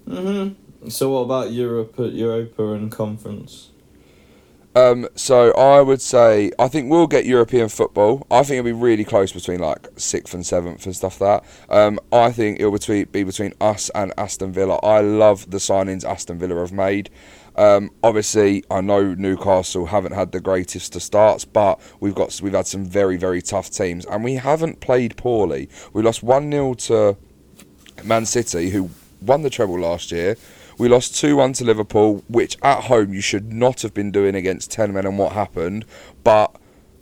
Mhm. 0.07 0.55
So 0.87 1.11
what 1.11 1.19
about 1.21 1.51
Europe, 1.51 1.99
at 1.99 2.13
Europa 2.13 2.71
and 2.71 2.91
conference? 2.91 3.69
Um, 4.75 5.07
so 5.15 5.51
I 5.53 5.81
would 5.81 6.01
say 6.01 6.51
I 6.59 6.67
think 6.67 6.89
we'll 6.89 7.07
get 7.07 7.25
European 7.25 7.69
football. 7.69 8.25
I 8.29 8.43
think 8.43 8.59
it'll 8.59 8.65
be 8.65 8.71
really 8.71 9.03
close 9.03 9.31
between 9.33 9.59
like 9.59 9.87
sixth 9.97 10.33
and 10.33 10.45
seventh 10.45 10.85
and 10.85 10.95
stuff 10.95 11.19
like 11.19 11.43
that. 11.43 11.75
Um, 11.75 11.99
I 12.13 12.31
think 12.31 12.59
it'll 12.59 12.71
between, 12.71 13.05
be 13.05 13.23
between 13.23 13.53
us 13.59 13.89
and 13.95 14.13
Aston 14.17 14.53
Villa. 14.53 14.75
I 14.77 15.01
love 15.01 15.49
the 15.49 15.57
signings 15.57 16.05
Aston 16.05 16.37
Villa 16.37 16.55
have 16.59 16.71
made. 16.71 17.09
Um, 17.55 17.89
obviously, 18.03 18.63
I 18.69 18.79
know 18.81 19.15
Newcastle 19.15 19.87
haven't 19.87 20.13
had 20.13 20.31
the 20.31 20.39
greatest 20.39 20.95
of 20.95 21.03
starts, 21.03 21.43
but 21.43 21.81
we've 21.99 22.15
got 22.15 22.39
we've 22.41 22.53
had 22.53 22.67
some 22.67 22.85
very 22.85 23.17
very 23.17 23.41
tough 23.41 23.71
teams, 23.71 24.05
and 24.05 24.23
we 24.23 24.35
haven't 24.35 24.79
played 24.79 25.17
poorly. 25.17 25.67
We 25.93 26.03
lost 26.03 26.23
one 26.23 26.49
0 26.51 26.75
to 26.75 27.17
Man 28.03 28.25
City, 28.25 28.69
who 28.69 28.91
won 29.21 29.41
the 29.41 29.49
treble 29.49 29.79
last 29.79 30.11
year. 30.11 30.37
We 30.79 30.87
lost 30.87 31.13
2 31.19 31.35
1 31.35 31.53
to 31.53 31.65
Liverpool, 31.65 32.23
which 32.29 32.57
at 32.63 32.85
home 32.85 33.13
you 33.13 33.19
should 33.19 33.51
not 33.51 33.81
have 33.81 33.93
been 33.93 34.11
doing 34.11 34.33
against 34.33 34.71
10 34.71 34.93
men 34.93 35.05
and 35.05 35.19
what 35.19 35.33
happened. 35.33 35.83
But 36.23 36.55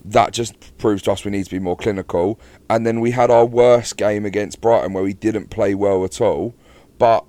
that 0.04 0.34
just 0.34 0.76
proves 0.80 1.04
to 1.04 1.12
us 1.12 1.24
we 1.24 1.30
need 1.30 1.46
to 1.46 1.52
be 1.52 1.60
more 1.60 1.78
clinical. 1.78 2.40
And 2.72 2.88
then 2.88 3.00
we 3.02 3.12
had 3.12 3.30
our 3.30 3.46
worst 3.46 3.96
game 3.96 4.26
against 4.26 4.62
Brighton 4.62 4.94
where 4.94 5.04
we 5.04 5.14
didn't 5.14 5.52
play 5.52 5.76
well 5.76 6.04
at 6.04 6.20
all. 6.20 6.56
But 6.98 7.24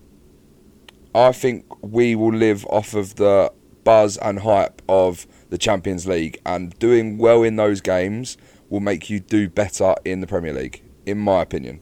I 1.15 1.33
think 1.33 1.67
we 1.83 2.15
will 2.15 2.33
live 2.33 2.65
off 2.67 2.95
of 2.95 3.17
the 3.17 3.53
buzz 3.85 4.17
and 4.17 4.41
hype 4.41 4.81
of 4.89 5.27
the 5.51 5.59
Champions 5.59 6.07
League. 6.07 6.41
And 6.47 6.79
doing 6.79 7.19
well 7.19 7.43
in 7.43 7.57
those 7.57 7.83
games 7.83 8.39
will 8.71 8.81
make 8.81 9.11
you 9.11 9.21
do 9.21 9.51
better 9.51 9.95
in 10.03 10.23
the 10.23 10.27
Premier 10.27 10.55
League, 10.55 10.83
in 11.05 11.19
my 11.19 11.43
opinion. 11.43 11.81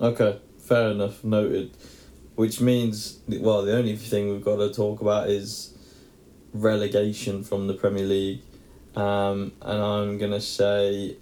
Okay, 0.00 0.40
fair 0.58 0.92
enough. 0.92 1.22
Noted. 1.22 1.76
Which 2.42 2.60
means 2.60 3.20
well, 3.28 3.62
the 3.62 3.72
only 3.76 3.94
thing 3.94 4.28
we've 4.32 4.44
got 4.44 4.56
to 4.56 4.68
talk 4.74 5.00
about 5.00 5.28
is 5.28 5.78
relegation 6.52 7.44
from 7.44 7.68
the 7.68 7.74
Premier 7.74 8.04
League, 8.04 8.40
um, 8.96 9.52
and 9.62 9.80
I'm 9.80 10.18
gonna 10.18 10.40
say, 10.40 11.18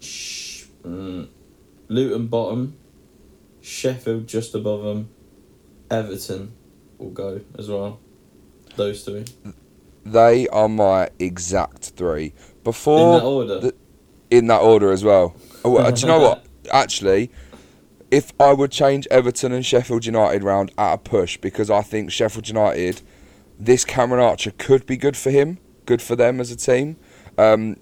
sh- 0.00 0.64
mm, 0.82 1.28
Luton 1.86 2.26
bottom, 2.26 2.76
Sheffield 3.60 4.26
just 4.26 4.56
above 4.56 4.82
them, 4.82 5.08
Everton 5.88 6.50
will 6.98 7.10
go 7.10 7.40
as 7.56 7.68
well. 7.68 8.00
Those 8.74 9.04
three 9.04 9.26
They 10.04 10.48
are 10.48 10.68
my 10.68 11.10
exact 11.20 11.92
three. 11.96 12.32
Before 12.64 12.98
in 12.98 13.20
that 13.20 13.24
order. 13.24 13.60
the- 13.60 13.74
in 14.30 14.48
that 14.48 14.62
order 14.62 14.90
as 14.90 15.04
well. 15.04 15.36
Oh, 15.64 15.88
do 15.92 16.00
you 16.00 16.08
know 16.08 16.18
what? 16.28 16.44
Actually, 16.72 17.30
if 18.14 18.32
I 18.38 18.52
would 18.52 18.70
change 18.70 19.08
Everton 19.10 19.50
and 19.50 19.66
Sheffield 19.66 20.06
United 20.06 20.44
round 20.44 20.70
at 20.78 20.94
a 20.94 20.98
push, 20.98 21.36
because 21.36 21.68
I 21.68 21.82
think 21.82 22.12
Sheffield 22.12 22.46
United, 22.46 23.02
this 23.58 23.84
Cameron 23.84 24.22
Archer 24.22 24.52
could 24.56 24.86
be 24.86 24.96
good 24.96 25.16
for 25.16 25.32
him, 25.32 25.58
good 25.84 26.00
for 26.00 26.14
them 26.14 26.38
as 26.38 26.52
a 26.52 26.56
team. 26.56 26.96
Um, 27.36 27.76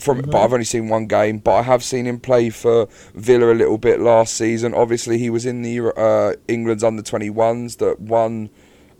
from 0.00 0.22
but 0.22 0.34
I've 0.42 0.52
only 0.52 0.64
seen 0.64 0.88
one 0.88 1.06
game, 1.06 1.38
but 1.38 1.54
I 1.54 1.62
have 1.62 1.84
seen 1.84 2.04
him 2.04 2.18
play 2.18 2.50
for 2.50 2.88
Villa 3.14 3.52
a 3.52 3.54
little 3.54 3.78
bit 3.78 4.00
last 4.00 4.34
season. 4.34 4.74
Obviously, 4.74 5.18
he 5.18 5.30
was 5.30 5.46
in 5.46 5.62
the 5.62 5.96
uh, 5.96 6.32
England's 6.48 6.82
under 6.82 7.02
twenty 7.02 7.30
ones 7.30 7.76
that 7.76 8.00
won 8.00 8.50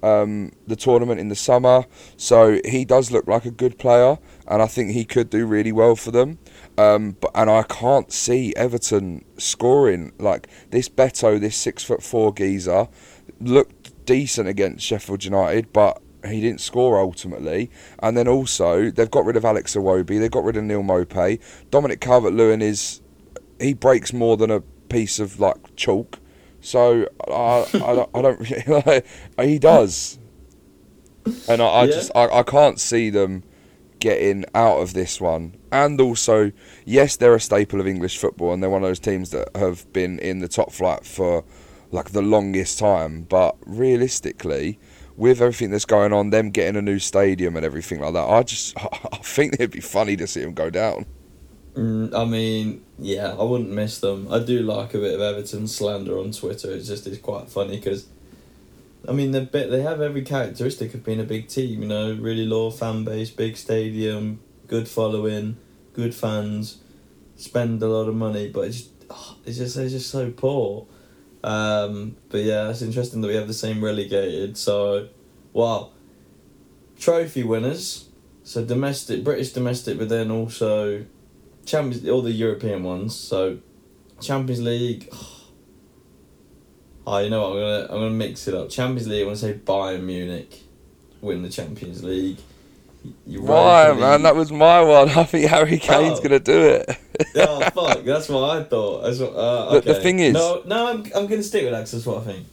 um, 0.05 0.52
the 0.69 0.76
tournament 0.76 1.19
in 1.19 1.28
the 1.28 1.35
summer. 1.35 1.85
So 2.16 2.61
he 2.64 2.85
does 2.85 3.11
look 3.11 3.26
like 3.26 3.45
a 3.45 3.50
good 3.50 3.78
player, 3.78 4.19
and 4.47 4.62
I 4.62 4.66
think 4.66 4.93
he 4.93 5.05
could 5.05 5.31
do 5.31 5.47
really 5.47 5.73
well 5.73 5.97
for 5.97 6.12
them. 6.12 6.38
Um, 6.78 7.16
but 7.21 7.30
and 7.35 7.49
I 7.50 7.62
can't 7.62 8.12
see 8.12 8.54
Everton 8.56 9.25
scoring 9.38 10.12
like 10.18 10.49
this. 10.71 10.88
Beto, 10.88 11.40
this 11.40 11.56
six 11.56 11.83
foot 11.85 12.02
four 12.02 12.33
geezer, 12.35 12.88
looked 13.40 14.04
decent 14.06 14.49
against 14.49 14.85
Sheffield 14.85 15.25
United, 15.25 15.73
but 15.73 16.00
he 16.26 16.40
didn't 16.40 16.61
score 16.61 16.99
ultimately. 17.00 17.71
And 18.00 18.16
then 18.16 18.28
also 18.28 18.90
they've 18.90 19.11
got 19.11 19.25
rid 19.25 19.37
of 19.37 19.45
Alex 19.45 19.75
Iwobi, 19.75 20.18
they've 20.21 20.30
got 20.30 20.45
rid 20.45 20.56
of 20.56 20.64
Neal 20.64 20.83
Maupay. 20.83 21.40
Dominic 21.71 22.00
Calvert 22.00 22.33
Lewin 22.35 22.61
is 22.62 23.00
he 23.61 23.73
breaks 23.73 24.12
more 24.12 24.37
than 24.37 24.50
a 24.50 24.61
piece 24.61 25.18
of 25.18 25.40
like 25.40 25.56
chalk. 25.76 26.18
So 26.61 27.06
I, 27.28 27.66
I, 27.75 27.95
don't- 27.95 28.11
I 28.14 28.23
don't 28.23 28.40
really 28.40 28.83
like, 28.87 29.06
he 29.40 29.59
does, 29.59 30.18
and 31.49 31.62
I, 31.62 31.66
I 31.66 31.85
Yeah. 31.85 31.92
just 31.92 32.11
I, 32.14 32.28
I 32.28 32.42
can't 32.42 32.78
see 32.80 33.09
them 33.11 33.45
getting 34.00 34.44
out 34.54 34.78
of 34.78 34.94
this 34.94 35.20
one. 35.20 35.56
And 35.72 36.00
also, 36.00 36.52
yes, 36.84 37.16
they're 37.16 37.34
a 37.34 37.40
staple 37.40 37.80
of 37.80 37.86
English 37.86 38.18
football, 38.18 38.52
and 38.52 38.62
they're 38.62 38.70
one 38.70 38.82
of 38.82 38.88
those 38.88 38.98
teams 38.98 39.30
that 39.30 39.54
have 39.56 39.90
been 39.92 40.18
in 40.18 40.40
the 40.40 40.48
top 40.48 40.72
flight 40.72 41.04
for 41.04 41.44
like 41.90 42.10
the 42.10 42.22
longest 42.22 42.78
time. 42.78 43.22
But 43.22 43.56
realistically, 43.66 44.78
with 45.16 45.40
everything 45.40 45.70
that's 45.70 45.84
going 45.84 46.12
on, 46.12 46.30
them 46.30 46.50
getting 46.50 46.76
a 46.76 46.82
new 46.82 46.98
stadium 46.98 47.56
and 47.56 47.64
everything 47.64 48.00
like 48.00 48.12
that, 48.12 48.28
I 48.28 48.42
just 48.42 48.76
I 49.12 49.18
think 49.18 49.54
it'd 49.54 49.70
be 49.70 49.80
funny 49.80 50.16
to 50.16 50.26
see 50.26 50.40
them 50.40 50.54
go 50.54 50.70
down. 50.70 51.06
Mm, 51.74 52.14
I 52.14 52.24
mean, 52.24 52.84
yeah, 52.98 53.34
I 53.38 53.42
wouldn't 53.42 53.70
miss 53.70 53.98
them. 53.98 54.28
I 54.30 54.38
do 54.38 54.62
like 54.62 54.94
a 54.94 54.98
bit 54.98 55.14
of 55.14 55.20
Everton 55.20 55.68
slander 55.68 56.18
on 56.18 56.32
Twitter. 56.32 56.70
It's 56.72 56.88
just 56.88 57.06
it's 57.06 57.18
quite 57.18 57.50
funny 57.50 57.76
because, 57.76 58.06
I 59.08 59.12
mean, 59.12 59.30
they 59.32 59.44
they 59.44 59.82
have 59.82 60.00
every 60.00 60.22
characteristic 60.22 60.94
of 60.94 61.04
being 61.04 61.20
a 61.20 61.25
big 61.25 61.48
team. 61.48 61.82
You 61.82 61.88
know, 61.88 62.14
really 62.14 62.46
loyal 62.46 62.70
fan 62.70 63.04
base, 63.04 63.30
big 63.30 63.56
stadium, 63.56 64.40
good 64.66 64.88
following, 64.88 65.56
good 65.92 66.14
fans, 66.14 66.78
spend 67.36 67.82
a 67.82 67.88
lot 67.88 68.08
of 68.08 68.14
money, 68.14 68.48
but 68.48 68.68
it's 68.68 68.78
just, 68.78 68.90
oh, 69.10 69.36
it's 69.44 69.58
just 69.58 69.76
they're 69.76 69.88
just 69.88 70.10
so 70.10 70.30
poor. 70.30 70.86
Um, 71.44 72.16
but 72.28 72.42
yeah, 72.42 72.70
it's 72.70 72.82
interesting 72.82 73.20
that 73.20 73.28
we 73.28 73.34
have 73.34 73.46
the 73.46 73.54
same 73.54 73.82
relegated. 73.82 74.56
So, 74.56 75.08
wow, 75.52 75.90
trophy 76.98 77.44
winners. 77.44 78.08
So 78.42 78.64
domestic, 78.64 79.25
British 79.25 79.52
domestic, 79.52 79.98
but 79.98 80.08
then 80.08 80.30
also 80.30 81.04
Champions, 81.64 82.08
all 82.08 82.22
the 82.22 82.32
European 82.32 82.82
ones. 82.84 83.14
So, 83.14 83.58
Champions 84.20 84.62
League. 84.62 85.08
Oh, 85.12 85.36
you 87.06 87.30
know 87.30 87.42
what? 87.50 87.56
I'm 87.56 87.60
gonna 87.60 87.82
I'm 87.84 88.00
gonna 88.00 88.10
mix 88.10 88.48
it 88.48 88.54
up. 88.54 88.68
Champions 88.68 89.06
League. 89.08 89.22
I 89.22 89.26
want 89.26 89.38
to 89.38 89.46
say 89.46 89.54
Bayern 89.54 90.02
Munich 90.02 90.60
win 91.20 91.42
the 91.42 91.48
Champions 91.48 92.02
League. 92.02 92.38
Europa 93.26 93.52
Why, 93.52 93.90
League- 93.90 94.00
man? 94.00 94.22
That 94.22 94.34
was 94.34 94.50
my 94.50 94.80
one. 94.82 95.08
I 95.22 95.25
think 95.25 95.48
Harry 95.48 95.78
Kane's 95.78 96.18
Oh. 96.18 96.22
gonna 96.22 96.40
do 96.40 96.60
it. 96.60 96.98
oh 97.36 97.60
fuck! 97.70 98.04
That's 98.04 98.28
what 98.28 98.50
I 98.58 98.64
thought. 98.64 99.02
That's 99.04 99.20
what, 99.20 99.30
uh, 99.34 99.75
The- 99.80 99.92
the 99.92 100.00
thing 100.00 100.18
is- 100.18 100.34
no, 100.34 100.62
no, 100.66 100.88
I'm 100.88 101.04
I'm 101.14 101.26
gonna 101.26 101.42
stick 101.42 101.62
with 101.62 101.72
that 101.72 101.86
that's 101.86 102.04
what 102.06 102.18
I 102.18 102.32
think. 102.32 102.46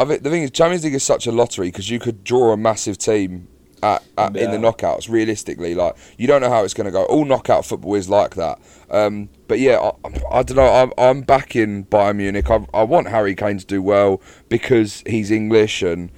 I 0.00 0.04
think 0.04 0.22
the 0.22 0.30
thing 0.30 0.42
is, 0.44 0.50
Champions 0.52 0.84
League 0.84 0.94
is 0.94 1.02
such 1.02 1.26
a 1.26 1.32
lottery 1.32 1.68
because 1.68 1.90
you 1.90 1.98
could 1.98 2.22
draw 2.24 2.52
a 2.52 2.56
massive 2.56 2.96
team 2.98 3.48
at, 3.82 4.02
at 4.16 4.36
in 4.36 4.50
the 4.50 4.56
knockouts. 4.56 5.08
Realistically, 5.08 5.74
like 5.74 5.96
you 6.16 6.26
don't 6.26 6.40
know 6.40 6.50
how 6.50 6.64
it's 6.64 6.74
going 6.74 6.86
to 6.86 6.90
go. 6.90 7.04
All 7.04 7.24
knockout 7.24 7.64
football 7.64 7.94
is 7.94 8.08
like 8.08 8.34
that. 8.34 8.58
Um, 8.90 9.28
but 9.46 9.58
yeah, 9.58 9.78
I, 9.78 10.38
I 10.38 10.42
don't 10.42 10.56
know. 10.56 10.72
I'm, 10.72 10.92
I'm 10.98 11.22
backing 11.22 11.84
Bayern 11.86 12.16
Munich. 12.16 12.50
I, 12.50 12.66
I 12.74 12.82
want 12.82 13.08
Harry 13.08 13.34
Kane 13.34 13.58
to 13.58 13.66
do 13.66 13.82
well 13.82 14.20
because 14.48 15.02
he's 15.06 15.30
English, 15.30 15.82
and 15.82 16.10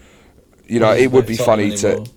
you 0.67 0.81
know 0.81 0.93
it 0.93 1.11
would 1.13 1.27
be 1.27 1.37
funny 1.37 1.71
Tottenham 1.77 2.05
to. 2.05 2.13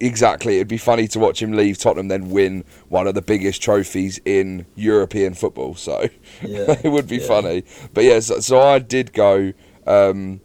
Exactly, 0.00 0.56
it'd 0.56 0.68
be 0.68 0.78
funny 0.78 1.08
to 1.08 1.18
watch 1.18 1.42
him 1.42 1.52
leave 1.52 1.76
Tottenham, 1.76 2.06
then 2.06 2.30
win 2.30 2.64
one 2.88 3.08
of 3.08 3.16
the 3.16 3.22
biggest 3.22 3.60
trophies 3.60 4.20
in 4.24 4.64
European 4.76 5.34
football. 5.34 5.74
So 5.74 6.08
Yeah, 6.42 6.76
it 6.84 6.90
would 6.90 7.08
be 7.08 7.16
yeah. 7.16 7.26
funny. 7.26 7.64
But 7.94 8.04
yeah, 8.04 8.20
so, 8.20 8.38
so 8.38 8.60
I 8.60 8.78
did 8.78 9.12
go. 9.12 9.52
Um, 9.88 10.40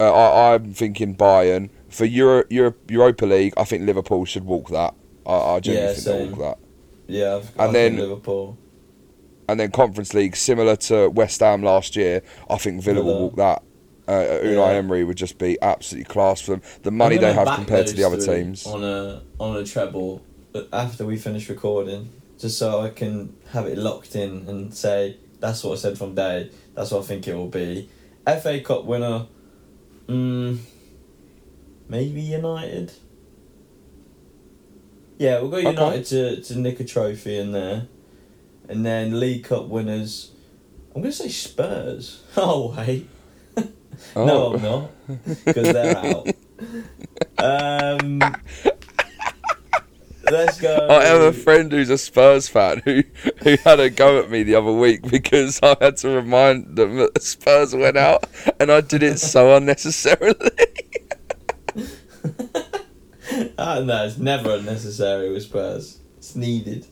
uh, 0.00 0.12
I, 0.12 0.54
I'm 0.54 0.72
thinking 0.72 1.14
Bayern 1.14 1.68
for 1.94 2.04
Euro, 2.04 2.44
Euro, 2.50 2.74
Europa 2.88 3.24
League. 3.26 3.54
I 3.56 3.64
think 3.64 3.84
Liverpool 3.84 4.24
should 4.24 4.44
walk 4.44 4.68
that. 4.70 4.94
I, 5.26 5.32
I 5.32 5.60
genuinely 5.60 5.88
Yeah, 5.88 5.94
think 5.94 6.04
they'll 6.04 6.26
walk 6.36 6.38
that. 6.58 6.66
Yeah, 7.06 7.36
I've, 7.36 7.50
And 7.52 7.60
I 7.60 7.72
then- 7.72 7.96
Liverpool. 7.98 8.58
And 9.46 9.60
then 9.60 9.70
Conference 9.72 10.14
League, 10.14 10.36
similar 10.36 10.74
to 10.76 11.08
West 11.10 11.40
Ham 11.40 11.62
last 11.62 11.96
year, 11.96 12.22
I 12.48 12.56
think 12.56 12.82
Villa 12.82 13.02
will 13.02 13.20
walk 13.28 13.36
that. 13.36 13.62
Uh, 14.08 14.40
Unai 14.42 14.54
Yeah. 14.54 14.68
Emery 14.78 15.04
would 15.04 15.16
just 15.18 15.36
be 15.36 15.58
absolutely 15.60 16.06
class 16.10 16.40
for 16.40 16.52
them. 16.52 16.62
The 16.82 16.90
money 16.90 17.18
they 17.18 17.32
have 17.32 17.48
compared 17.54 17.86
to 17.88 17.94
the 17.94 18.04
other 18.04 18.16
teams. 18.18 18.66
on 18.66 18.82
a 18.82 19.22
on 19.38 19.56
a 19.56 19.64
treble 19.64 20.22
after 20.72 21.04
we 21.04 21.18
finish 21.18 21.48
recording, 21.50 22.10
just 22.38 22.58
so 22.58 22.80
I 22.80 22.88
can 22.88 23.34
have 23.50 23.66
it 23.66 23.76
locked 23.76 24.16
in 24.16 24.48
and 24.48 24.72
say 24.72 25.18
that's 25.40 25.62
what 25.62 25.72
I 25.72 25.76
said 25.76 25.98
from 25.98 26.14
day. 26.14 26.50
That's 26.74 26.90
what 26.90 27.00
I 27.02 27.06
think 27.06 27.28
it 27.28 27.34
will 27.34 27.48
be. 27.48 27.88
FA 28.26 28.60
Cup 28.60 28.84
winner, 28.86 29.26
mm, 30.08 30.56
maybe 31.88 32.20
United. 32.20 32.92
Yeah, 35.18 35.40
we'll 35.40 35.50
go 35.50 35.56
Okay. 35.58 35.70
United 35.70 36.04
to, 36.06 36.40
to 36.42 36.58
nick 36.58 36.80
a 36.80 36.84
trophy 36.84 37.38
in 37.38 37.52
there, 37.52 37.86
and 38.68 38.84
then 38.84 39.18
League 39.20 39.44
Cup 39.44 39.66
winners. 39.68 40.32
I'm 40.94 41.02
gonna 41.02 41.12
say 41.12 41.28
Spurs. 41.28 42.22
Oh 42.36 42.74
wait. 42.76 43.08
No, 44.16 44.46
Oh. 44.46 44.54
I'm 44.54 44.62
not, 44.62 44.90
because 45.44 45.72
they're 45.72 45.96
out. 46.04 46.28
Um, 47.38 48.18
let's 50.30 50.60
go. 50.60 50.88
I 50.90 51.04
have 51.04 51.20
a 51.20 51.32
friend 51.32 51.70
who's 51.70 51.90
a 51.90 51.98
Spurs 51.98 52.48
fan 52.48 52.82
who, 52.84 53.04
who 53.44 53.56
had 53.64 53.78
a 53.78 53.90
go 53.90 54.18
at 54.18 54.30
me 54.30 54.42
the 54.42 54.56
other 54.56 54.72
week 54.72 55.08
because 55.08 55.60
I 55.62 55.76
had 55.80 55.96
to 55.98 56.08
remind 56.08 56.76
them 56.76 56.96
that 56.96 57.14
the 57.14 57.20
Spurs 57.20 57.74
went 57.74 57.96
out 57.96 58.24
and 58.58 58.72
I 58.72 58.80
did 58.80 59.02
it 59.04 59.18
so 59.20 59.56
unnecessarily. 59.56 60.34
Ah, 63.58 63.80
no, 63.80 64.04
it's 64.04 64.18
never 64.18 64.56
unnecessary 64.56 65.32
with 65.32 65.44
Spurs. 65.44 66.00
It's 66.18 66.34
needed. 66.34 66.86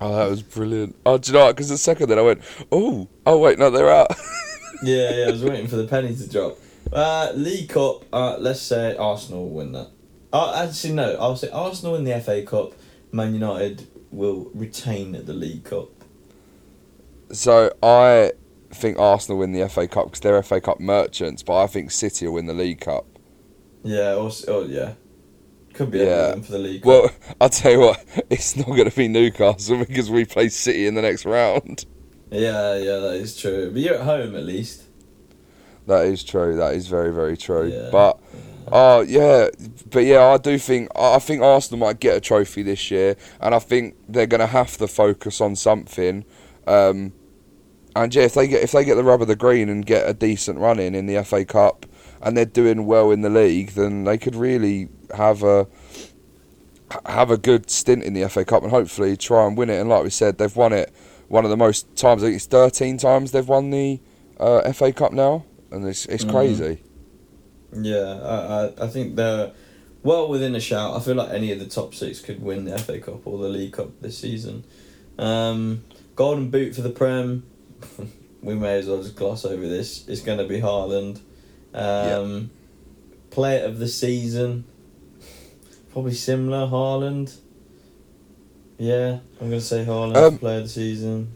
Oh, 0.00 0.16
that 0.16 0.28
was 0.28 0.42
brilliant. 0.42 0.96
Oh, 1.06 1.16
do 1.16 1.30
you 1.30 1.38
know 1.38 1.46
what? 1.46 1.56
Because 1.56 1.68
the 1.68 1.78
second 1.78 2.08
that 2.08 2.18
I 2.18 2.22
went, 2.22 2.42
oh, 2.72 3.08
oh 3.24 3.38
wait, 3.38 3.58
no, 3.58 3.70
they're 3.70 3.90
out. 3.90 4.14
Yeah, 4.82 5.14
yeah. 5.14 5.26
I 5.28 5.30
was 5.30 5.44
waiting 5.44 5.68
for 5.68 5.76
the 5.76 5.86
penny 5.86 6.12
to 6.12 6.28
drop. 6.28 6.58
Uh, 6.92 7.30
League 7.36 7.68
Cup. 7.68 8.04
Uh, 8.12 8.36
let's 8.38 8.60
say 8.60 8.96
Arsenal 8.96 9.44
will 9.44 9.54
win 9.54 9.70
that. 9.72 9.90
Uh, 10.32 10.66
actually, 10.66 10.94
no. 10.94 11.14
I'll 11.20 11.36
say 11.36 11.48
Arsenal 11.50 11.92
win 11.92 12.02
the 12.02 12.20
FA 12.20 12.42
Cup. 12.42 12.72
Man 13.12 13.32
United 13.32 13.86
will 14.10 14.50
retain 14.54 15.12
the 15.12 15.32
League 15.32 15.62
Cup. 15.64 15.90
so 17.30 17.70
I 17.82 18.32
think 18.72 18.98
Arsenal 18.98 19.38
win 19.38 19.52
the 19.52 19.68
FA 19.68 19.86
Cup 19.86 20.06
because 20.06 20.20
they're 20.20 20.42
FA 20.42 20.60
Cup 20.60 20.80
merchants, 20.80 21.44
but 21.44 21.62
I 21.62 21.68
think 21.68 21.92
City 21.92 22.26
will 22.26 22.34
win 22.34 22.46
the 22.46 22.54
League 22.54 22.80
Cup. 22.80 23.06
Yeah. 23.84 24.14
Or, 24.14 24.30
oh, 24.48 24.64
yeah. 24.64 24.94
Could 25.82 25.90
be 25.90 25.98
Yeah. 25.98 26.34
for 26.36 26.52
the 26.52 26.58
League 26.58 26.84
Well, 26.84 27.10
I'll 27.40 27.48
tell 27.48 27.72
you 27.72 27.80
what, 27.80 28.04
it's 28.30 28.56
not 28.56 28.66
going 28.66 28.88
to 28.88 28.96
be 28.96 29.08
Newcastle 29.08 29.78
because 29.86 30.10
we 30.10 30.24
play 30.24 30.48
City 30.48 30.86
in 30.86 30.94
the 30.94 31.02
next 31.02 31.24
round. 31.24 31.84
Yeah, 32.30 32.76
yeah, 32.76 32.96
that 32.98 33.14
is 33.16 33.36
true. 33.36 33.70
But 33.72 33.82
you're 33.82 33.96
at 33.96 34.02
home 34.02 34.34
at 34.36 34.44
least. 34.44 34.84
That 35.86 36.06
is 36.06 36.22
true. 36.24 36.56
That 36.56 36.74
is 36.74 36.86
very, 36.86 37.12
very 37.12 37.36
true. 37.36 37.66
Yeah. 37.68 37.88
But 37.90 38.18
oh 38.70 39.00
yeah, 39.00 39.48
but 39.90 40.04
yeah, 40.04 40.24
I 40.28 40.38
do 40.38 40.56
think 40.56 40.88
I 40.94 41.16
I 41.16 41.18
think 41.18 41.42
Arsenal 41.42 41.80
might 41.80 41.98
get 42.00 42.16
a 42.16 42.20
trophy 42.20 42.62
this 42.62 42.90
year, 42.90 43.16
and 43.40 43.54
I 43.54 43.58
think 43.58 43.96
they're 44.08 44.28
going 44.28 44.40
to 44.40 44.46
have 44.46 44.76
to 44.78 44.86
focus 44.88 45.40
on 45.40 45.56
something. 45.56 46.24
Um, 46.66 47.12
And 47.94 48.14
yeah, 48.14 48.22
if 48.22 48.34
they 48.34 48.46
get 48.48 48.62
if 48.62 48.72
they 48.72 48.84
get 48.84 48.94
the 48.94 49.04
rub 49.04 49.20
of 49.20 49.28
the 49.28 49.36
green 49.36 49.68
and 49.68 49.84
get 49.84 50.08
a 50.08 50.14
decent 50.14 50.58
run 50.58 50.78
in 50.78 50.94
in 50.94 51.06
the 51.06 51.22
FA 51.24 51.44
Cup, 51.44 51.84
and 52.22 52.34
they're 52.36 52.46
doing 52.46 52.86
well 52.86 53.10
in 53.10 53.20
the 53.22 53.28
league, 53.28 53.70
then 53.72 54.04
they 54.04 54.16
could 54.16 54.36
really 54.36 54.88
have 55.14 55.42
a 55.42 55.66
have 57.06 57.30
a 57.30 57.38
good 57.38 57.70
stint 57.70 58.02
in 58.04 58.12
the 58.12 58.28
FA 58.28 58.44
Cup 58.44 58.62
and 58.62 58.70
hopefully 58.70 59.16
try 59.16 59.46
and 59.46 59.56
win 59.56 59.70
it. 59.70 59.80
And 59.80 59.88
like 59.88 60.04
we 60.04 60.10
said, 60.10 60.38
they've 60.38 60.54
won 60.54 60.72
it 60.72 60.92
one 61.28 61.44
of 61.44 61.50
the 61.50 61.56
most 61.56 61.94
times. 61.96 62.22
I 62.22 62.26
think 62.26 62.36
it's 62.36 62.46
thirteen 62.46 62.98
times 62.98 63.32
they've 63.32 63.48
won 63.48 63.70
the 63.70 64.00
uh, 64.38 64.70
FA 64.72 64.92
Cup 64.92 65.12
now, 65.12 65.44
and 65.70 65.86
it's 65.86 66.06
it's 66.06 66.24
Mhm. 66.24 66.30
crazy. 66.30 66.78
Yeah, 67.74 68.20
I, 68.22 68.36
I, 68.82 68.84
I 68.84 68.88
think 68.88 69.16
they're 69.16 69.52
well 70.02 70.28
within 70.28 70.54
a 70.54 70.60
shout. 70.60 70.94
I 70.94 71.00
feel 71.00 71.14
like 71.14 71.30
any 71.30 71.52
of 71.52 71.58
the 71.58 71.66
top 71.66 71.94
six 71.94 72.20
could 72.20 72.42
win 72.42 72.66
the 72.66 72.78
FA 72.78 72.98
Cup 72.98 73.26
or 73.26 73.38
the 73.38 73.48
League 73.48 73.72
Cup 73.72 73.88
this 74.02 74.18
season. 74.18 74.64
Um, 75.18 75.84
golden 76.14 76.50
boot 76.50 76.74
for 76.74 76.82
the 76.82 76.90
Prem. 76.90 77.44
we 78.42 78.54
may 78.54 78.74
as 78.78 78.86
well 78.88 79.02
just 79.02 79.16
gloss 79.16 79.46
over 79.46 79.66
this. 79.66 80.06
It's 80.08 80.20
going 80.20 80.38
to 80.38 80.44
be 80.46 80.60
Haaland. 80.60 81.20
Um, 81.72 82.50
Player 83.30 83.64
of 83.64 83.78
the 83.78 83.88
season. 83.88 84.64
Probably 85.92 86.14
similar, 86.14 86.66
Haaland. 86.66 87.36
Yeah, 88.78 89.18
I'm 89.40 89.48
going 89.48 89.60
to 89.60 89.60
say 89.60 89.84
Haaland 89.84 90.16
Um, 90.16 90.38
player 90.38 90.58
of 90.58 90.64
the 90.64 90.68
season. 90.68 91.32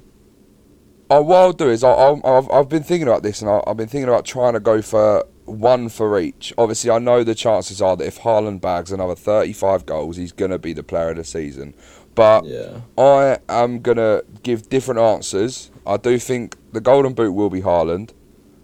Oh, 1.09 1.23
what 1.23 1.37
I'll 1.37 1.53
do 1.53 1.69
is 1.71 1.85
I, 1.85 1.91
I'll, 1.91 2.21
I've 2.25 2.51
I've 2.51 2.69
been 2.69 2.83
thinking 2.83 3.07
about 3.07 3.23
this 3.23 3.41
and 3.41 3.49
I, 3.49 3.63
I've 3.65 3.77
been 3.77 3.87
thinking 3.87 4.09
about 4.09 4.25
trying 4.25 4.55
to 4.55 4.61
go 4.61 4.83
for 4.83 5.25
one 5.45 5.89
for 5.89 6.19
each. 6.19 6.53
Obviously, 6.59 6.91
I 6.91 6.99
know 6.99 7.23
the 7.23 7.37
chances 7.37 7.81
are 7.81 7.97
that 7.97 8.05
if 8.05 8.19
Haaland 8.21 8.61
bags 8.61 8.91
another 8.91 9.15
thirty-five 9.15 9.87
goals, 9.87 10.17
he's 10.17 10.33
gonna 10.33 10.59
be 10.59 10.73
the 10.73 10.83
player 10.83 11.11
of 11.11 11.17
the 11.17 11.23
season. 11.25 11.75
But 12.17 12.45
Yeah. 12.45 12.81
I 12.99 13.39
am 13.49 13.83
gonna 13.83 14.23
give 14.43 14.69
different 14.69 14.99
answers. 14.99 15.71
I 15.87 15.97
do 15.97 16.19
think 16.19 16.57
the 16.73 16.81
Golden 16.81 17.13
Boot 17.15 17.33
will 17.35 17.51
be 17.51 17.61
Haaland. 17.63 18.11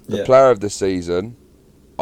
The 0.09 0.19
Yeah. 0.19 0.25
player 0.25 0.51
of 0.51 0.59
the 0.59 0.71
season, 0.71 1.37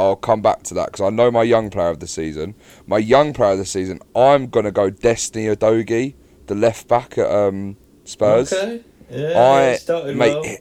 I'll 0.01 0.17
come 0.17 0.41
back 0.43 0.63
to 0.65 0.75
that 0.75 0.87
because 0.87 1.03
I 1.03 1.11
know 1.11 1.31
my 1.31 1.43
young 1.43 1.71
player 1.71 1.89
of 1.89 2.01
the 2.01 2.07
season. 2.07 2.55
My 2.87 2.99
young 2.99 3.33
player 3.33 3.53
of 3.53 3.59
the 3.59 3.67
season, 3.67 4.01
I'm 4.17 4.49
gonna 4.49 4.71
go 4.73 4.91
Destiny 4.91 5.47
Udogie, 5.55 6.15
the 6.47 6.55
left 6.55 6.89
back 6.89 7.19
at 7.19 7.31
um, 7.31 7.77
Spurs. 8.05 8.53
Okay. 8.53 8.83
Yeah, 9.11 9.39
I 9.39 9.75
started 9.77 10.17
mate, 10.17 10.35
well. 10.35 10.45
he- 10.45 10.59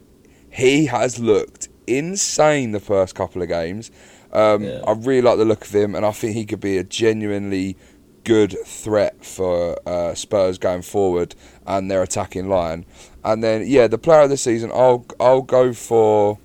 he 0.52 0.86
has 0.88 1.20
looked 1.20 1.70
insane 1.88 2.72
the 2.72 2.80
first 2.80 3.14
couple 3.16 3.42
of 3.42 3.48
games. 3.48 3.92
Um, 4.34 4.64
Yeah. 4.64 4.82
I 4.86 4.92
really 4.94 5.22
like 5.22 5.38
the 5.38 5.46
look 5.46 5.64
of 5.66 5.74
him, 5.74 5.96
and 5.96 6.06
I 6.06 6.12
think 6.12 6.34
he 6.36 6.46
could 6.46 6.60
be 6.60 6.78
a 6.78 6.84
genuinely 6.84 7.78
good 8.24 8.56
threat 8.66 9.24
for 9.24 9.78
uh, 9.88 10.14
Spurs 10.16 10.58
going 10.58 10.82
forward 10.82 11.34
and 11.66 11.90
their 11.90 12.02
attacking 12.04 12.50
line. 12.50 12.86
And 13.24 13.44
then, 13.44 13.64
yeah, 13.66 13.88
the 13.88 13.98
player 13.98 14.22
of 14.22 14.30
the 14.30 14.38
season, 14.38 14.72
I'll 14.74 15.06
I'll 15.20 15.42
go 15.44 15.72
for. 15.74 16.40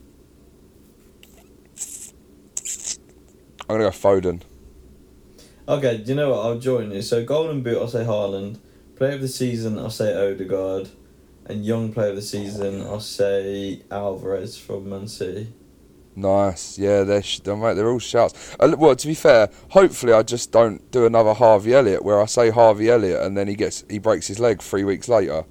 I'm 3.68 3.78
gonna 3.78 3.84
go 3.84 3.90
Foden. 3.90 4.42
Okay, 5.66 5.98
do 5.98 6.10
you 6.10 6.14
know 6.14 6.30
what? 6.30 6.44
I'll 6.44 6.58
join 6.58 6.90
you. 6.90 7.00
So 7.00 7.24
Golden 7.24 7.62
Boot, 7.62 7.78
I'll 7.78 7.88
say 7.88 8.04
Haaland. 8.04 8.58
Player 8.96 9.14
of 9.14 9.22
the 9.22 9.28
season, 9.28 9.78
I'll 9.78 9.90
say 9.90 10.14
Odegaard. 10.14 10.90
And 11.46 11.64
young 11.64 11.92
player 11.92 12.10
of 12.10 12.16
the 12.16 12.22
season, 12.22 12.82
I'll 12.82 13.00
say 13.00 13.82
Alvarez 13.90 14.56
from 14.56 14.88
Man 14.88 15.08
City. 15.08 15.52
Nice, 16.16 16.78
yeah, 16.78 17.02
they're 17.02 17.22
sh- 17.22 17.40
they're, 17.40 17.56
mate, 17.56 17.74
they're 17.74 17.90
all 17.90 17.98
shouts. 17.98 18.54
Uh, 18.60 18.74
well, 18.78 18.94
to 18.94 19.06
be 19.06 19.14
fair, 19.14 19.50
hopefully 19.70 20.12
I 20.12 20.22
just 20.22 20.52
don't 20.52 20.88
do 20.92 21.06
another 21.06 21.34
Harvey 21.34 21.74
Elliott 21.74 22.04
where 22.04 22.20
I 22.22 22.26
say 22.26 22.50
Harvey 22.50 22.88
Elliott 22.88 23.22
and 23.22 23.36
then 23.36 23.48
he 23.48 23.56
gets 23.56 23.84
he 23.90 23.98
breaks 23.98 24.28
his 24.28 24.38
leg 24.38 24.62
three 24.62 24.84
weeks 24.84 25.08
later. 25.08 25.44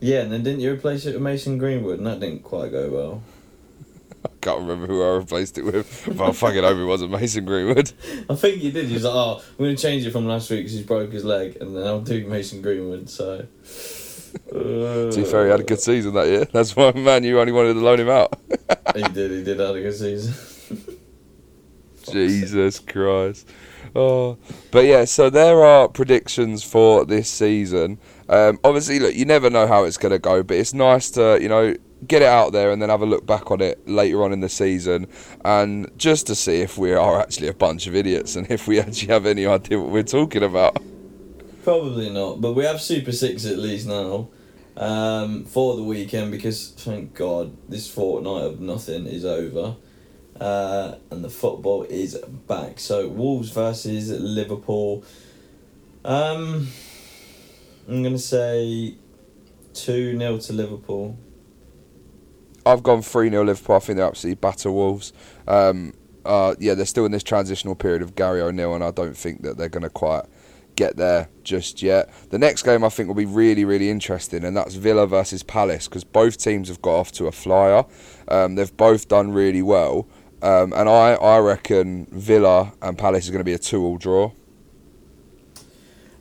Yeah, 0.00 0.20
and 0.20 0.32
then 0.32 0.42
didn't 0.42 0.60
you 0.60 0.72
replace 0.72 1.06
it 1.06 1.14
with 1.14 1.22
Mason 1.22 1.58
Greenwood? 1.58 1.98
And 1.98 2.06
that 2.06 2.20
didn't 2.20 2.44
quite 2.44 2.70
go 2.70 2.90
well. 2.90 3.22
I 4.48 4.52
can't 4.52 4.62
remember 4.62 4.86
who 4.86 5.02
I 5.02 5.16
replaced 5.16 5.58
it 5.58 5.62
with, 5.62 6.10
but 6.16 6.30
I 6.30 6.32
fucking 6.32 6.62
hope 6.62 6.78
it 6.78 6.84
wasn't 6.84 7.12
Mason 7.12 7.44
Greenwood. 7.44 7.92
I 8.30 8.34
think 8.34 8.62
you 8.62 8.72
did. 8.72 8.90
Was 8.90 9.04
like, 9.04 9.14
oh, 9.14 9.42
I'm 9.58 9.64
going 9.64 9.76
to 9.76 9.82
change 9.82 10.06
it 10.06 10.10
from 10.10 10.26
last 10.26 10.48
week 10.50 10.60
because 10.60 10.72
he's 10.72 10.86
broke 10.86 11.12
his 11.12 11.24
leg. 11.24 11.58
And 11.60 11.76
then 11.76 11.86
I'll 11.86 12.00
do 12.00 12.26
Mason 12.26 12.62
Greenwood, 12.62 13.10
so. 13.10 13.46
to 14.50 15.12
be 15.14 15.24
fair, 15.24 15.44
he 15.44 15.50
had 15.50 15.60
a 15.60 15.64
good 15.64 15.80
season 15.80 16.14
that 16.14 16.28
year. 16.28 16.46
That's 16.46 16.74
why, 16.74 16.92
man, 16.92 17.24
you 17.24 17.38
only 17.38 17.52
wanted 17.52 17.74
to 17.74 17.80
loan 17.80 18.00
him 18.00 18.08
out. 18.08 18.38
He 18.96 19.02
did, 19.02 19.30
he 19.30 19.44
did 19.44 19.60
have 19.60 19.76
a 19.76 19.80
good 19.82 19.94
season. 19.94 20.34
Jesus 22.10 22.80
Christ. 22.80 23.46
Oh, 23.94 24.38
but 24.70 24.86
yeah. 24.86 25.04
So 25.04 25.28
there 25.28 25.62
are 25.62 25.88
predictions 25.88 26.64
for 26.64 27.04
this 27.04 27.28
season. 27.28 27.98
Um, 28.28 28.58
obviously, 28.64 28.98
look, 28.98 29.14
you 29.14 29.26
never 29.26 29.50
know 29.50 29.66
how 29.66 29.84
it's 29.84 29.98
going 29.98 30.12
to 30.12 30.18
go, 30.18 30.42
but 30.42 30.56
it's 30.56 30.72
nice 30.72 31.10
to 31.12 31.38
you 31.40 31.50
know 31.50 31.74
get 32.06 32.22
it 32.22 32.28
out 32.28 32.52
there 32.52 32.70
and 32.70 32.80
then 32.80 32.88
have 32.88 33.02
a 33.02 33.06
look 33.06 33.26
back 33.26 33.50
on 33.50 33.60
it 33.60 33.86
later 33.88 34.22
on 34.22 34.32
in 34.32 34.40
the 34.40 34.48
season, 34.48 35.06
and 35.44 35.90
just 35.96 36.26
to 36.28 36.34
see 36.34 36.60
if 36.60 36.78
we 36.78 36.92
are 36.92 37.20
actually 37.20 37.48
a 37.48 37.54
bunch 37.54 37.86
of 37.86 37.94
idiots 37.94 38.36
and 38.36 38.50
if 38.50 38.66
we 38.66 38.80
actually 38.80 39.08
have 39.08 39.26
any 39.26 39.46
idea 39.46 39.78
what 39.78 39.90
we're 39.90 40.02
talking 40.02 40.42
about. 40.42 40.82
Probably 41.64 42.10
not, 42.10 42.40
but 42.40 42.54
we 42.54 42.64
have 42.64 42.80
Super 42.80 43.12
Six 43.12 43.44
at 43.44 43.58
least 43.58 43.86
now 43.86 44.28
um, 44.76 45.44
for 45.44 45.76
the 45.76 45.82
weekend 45.82 46.30
because 46.30 46.70
thank 46.70 47.14
God 47.14 47.56
this 47.68 47.90
fortnight 47.90 48.44
of 48.44 48.60
nothing 48.60 49.06
is 49.06 49.24
over 49.24 49.76
uh, 50.40 50.94
and 51.10 51.24
the 51.24 51.30
football 51.30 51.82
is 51.84 52.16
back. 52.46 52.78
So 52.78 53.08
Wolves 53.08 53.50
versus 53.50 54.10
Liverpool. 54.10 55.04
Um, 56.04 56.68
I'm 57.88 58.02
gonna 58.02 58.18
say 58.18 58.94
two 59.74 60.16
0 60.18 60.38
to 60.38 60.52
Liverpool. 60.52 61.18
I've 62.68 62.82
gone 62.82 63.00
3 63.00 63.30
0 63.30 63.44
Liverpool. 63.44 63.76
I 63.76 63.78
think 63.78 63.96
they're 63.96 64.06
absolutely 64.06 64.40
batter 64.40 64.70
Wolves. 64.70 65.14
Um, 65.46 65.94
uh, 66.24 66.54
yeah, 66.58 66.74
they're 66.74 66.84
still 66.84 67.06
in 67.06 67.12
this 67.12 67.22
transitional 67.22 67.74
period 67.74 68.02
of 68.02 68.14
Gary 68.14 68.42
O'Neil, 68.42 68.74
and 68.74 68.84
I 68.84 68.90
don't 68.90 69.16
think 69.16 69.42
that 69.42 69.56
they're 69.56 69.70
going 69.70 69.84
to 69.84 69.90
quite 69.90 70.24
get 70.76 70.98
there 70.98 71.30
just 71.44 71.82
yet. 71.82 72.10
The 72.28 72.38
next 72.38 72.64
game 72.64 72.84
I 72.84 72.90
think 72.90 73.08
will 73.08 73.14
be 73.14 73.24
really, 73.24 73.64
really 73.64 73.88
interesting, 73.88 74.44
and 74.44 74.54
that's 74.54 74.74
Villa 74.74 75.06
versus 75.06 75.42
Palace, 75.42 75.88
because 75.88 76.04
both 76.04 76.36
teams 76.36 76.68
have 76.68 76.82
got 76.82 76.96
off 76.96 77.12
to 77.12 77.26
a 77.26 77.32
flyer. 77.32 77.86
Um, 78.28 78.54
they've 78.56 78.76
both 78.76 79.08
done 79.08 79.32
really 79.32 79.62
well. 79.62 80.06
Um, 80.42 80.72
and 80.74 80.88
I, 80.88 81.14
I 81.14 81.38
reckon 81.38 82.06
Villa 82.12 82.74
and 82.82 82.98
Palace 82.98 83.24
is 83.24 83.30
going 83.30 83.40
to 83.40 83.44
be 83.44 83.54
a 83.54 83.58
two-all 83.58 83.96
draw. 83.96 84.32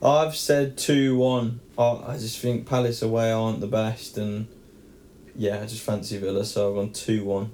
I've 0.02 0.36
said 0.36 0.78
two 0.78 1.18
one. 1.18 1.60
I 1.78 2.04
I 2.08 2.18
just 2.18 2.40
think 2.40 2.68
Palace 2.68 3.02
away 3.02 3.32
aren't 3.32 3.60
the 3.60 3.68
best, 3.68 4.18
and 4.18 4.48
yeah, 5.38 5.62
I 5.62 5.66
just 5.68 5.84
fancy 5.84 6.18
Villa, 6.18 6.44
so 6.44 6.70
I've 6.70 6.76
gone 6.76 6.92
two 6.92 7.24
one. 7.24 7.52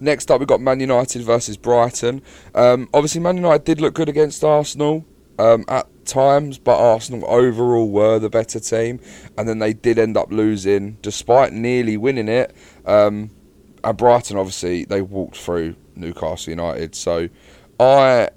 Next 0.00 0.30
up, 0.30 0.40
we've 0.40 0.48
got 0.48 0.60
Man 0.60 0.80
United 0.80 1.22
versus 1.22 1.56
Brighton. 1.56 2.22
Um, 2.54 2.88
obviously, 2.92 3.20
Man 3.20 3.36
United 3.36 3.64
did 3.64 3.80
look 3.80 3.94
good 3.94 4.08
against 4.08 4.42
Arsenal 4.42 5.04
um, 5.38 5.64
at 5.68 5.86
times, 6.06 6.58
but 6.58 6.78
Arsenal 6.78 7.24
overall 7.26 7.88
were 7.88 8.18
the 8.18 8.30
better 8.30 8.58
team, 8.58 8.98
and 9.36 9.48
then 9.48 9.58
they 9.58 9.72
did 9.74 9.98
end 9.98 10.16
up 10.16 10.32
losing 10.32 10.96
despite 11.02 11.52
nearly 11.52 11.96
winning 11.96 12.28
it. 12.28 12.56
Um, 12.86 13.30
and 13.84 13.96
Brighton, 13.96 14.38
obviously, 14.38 14.86
they 14.86 15.02
walked 15.02 15.36
through 15.36 15.76
Newcastle 15.94 16.50
United. 16.50 16.94
So, 16.94 17.28
I, 17.78 18.30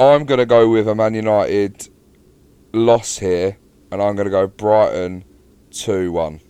I'm 0.00 0.24
going 0.24 0.38
to 0.38 0.46
go 0.46 0.70
with 0.70 0.88
a 0.88 0.94
Man 0.94 1.12
United 1.12 1.88
loss 2.72 3.18
here, 3.18 3.58
and 3.92 4.02
I'm 4.02 4.16
going 4.16 4.26
to 4.26 4.30
go 4.30 4.46
Brighton 4.46 5.24
two 5.70 6.12
one. 6.12 6.40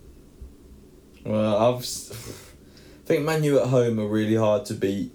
Well, 1.24 1.56
I've. 1.56 1.82
I 1.82 3.06
think 3.08 3.24
Man 3.24 3.42
U 3.44 3.58
at 3.58 3.68
home 3.68 3.98
are 3.98 4.06
really 4.06 4.34
hard 4.34 4.66
to 4.66 4.74
beat. 4.74 5.12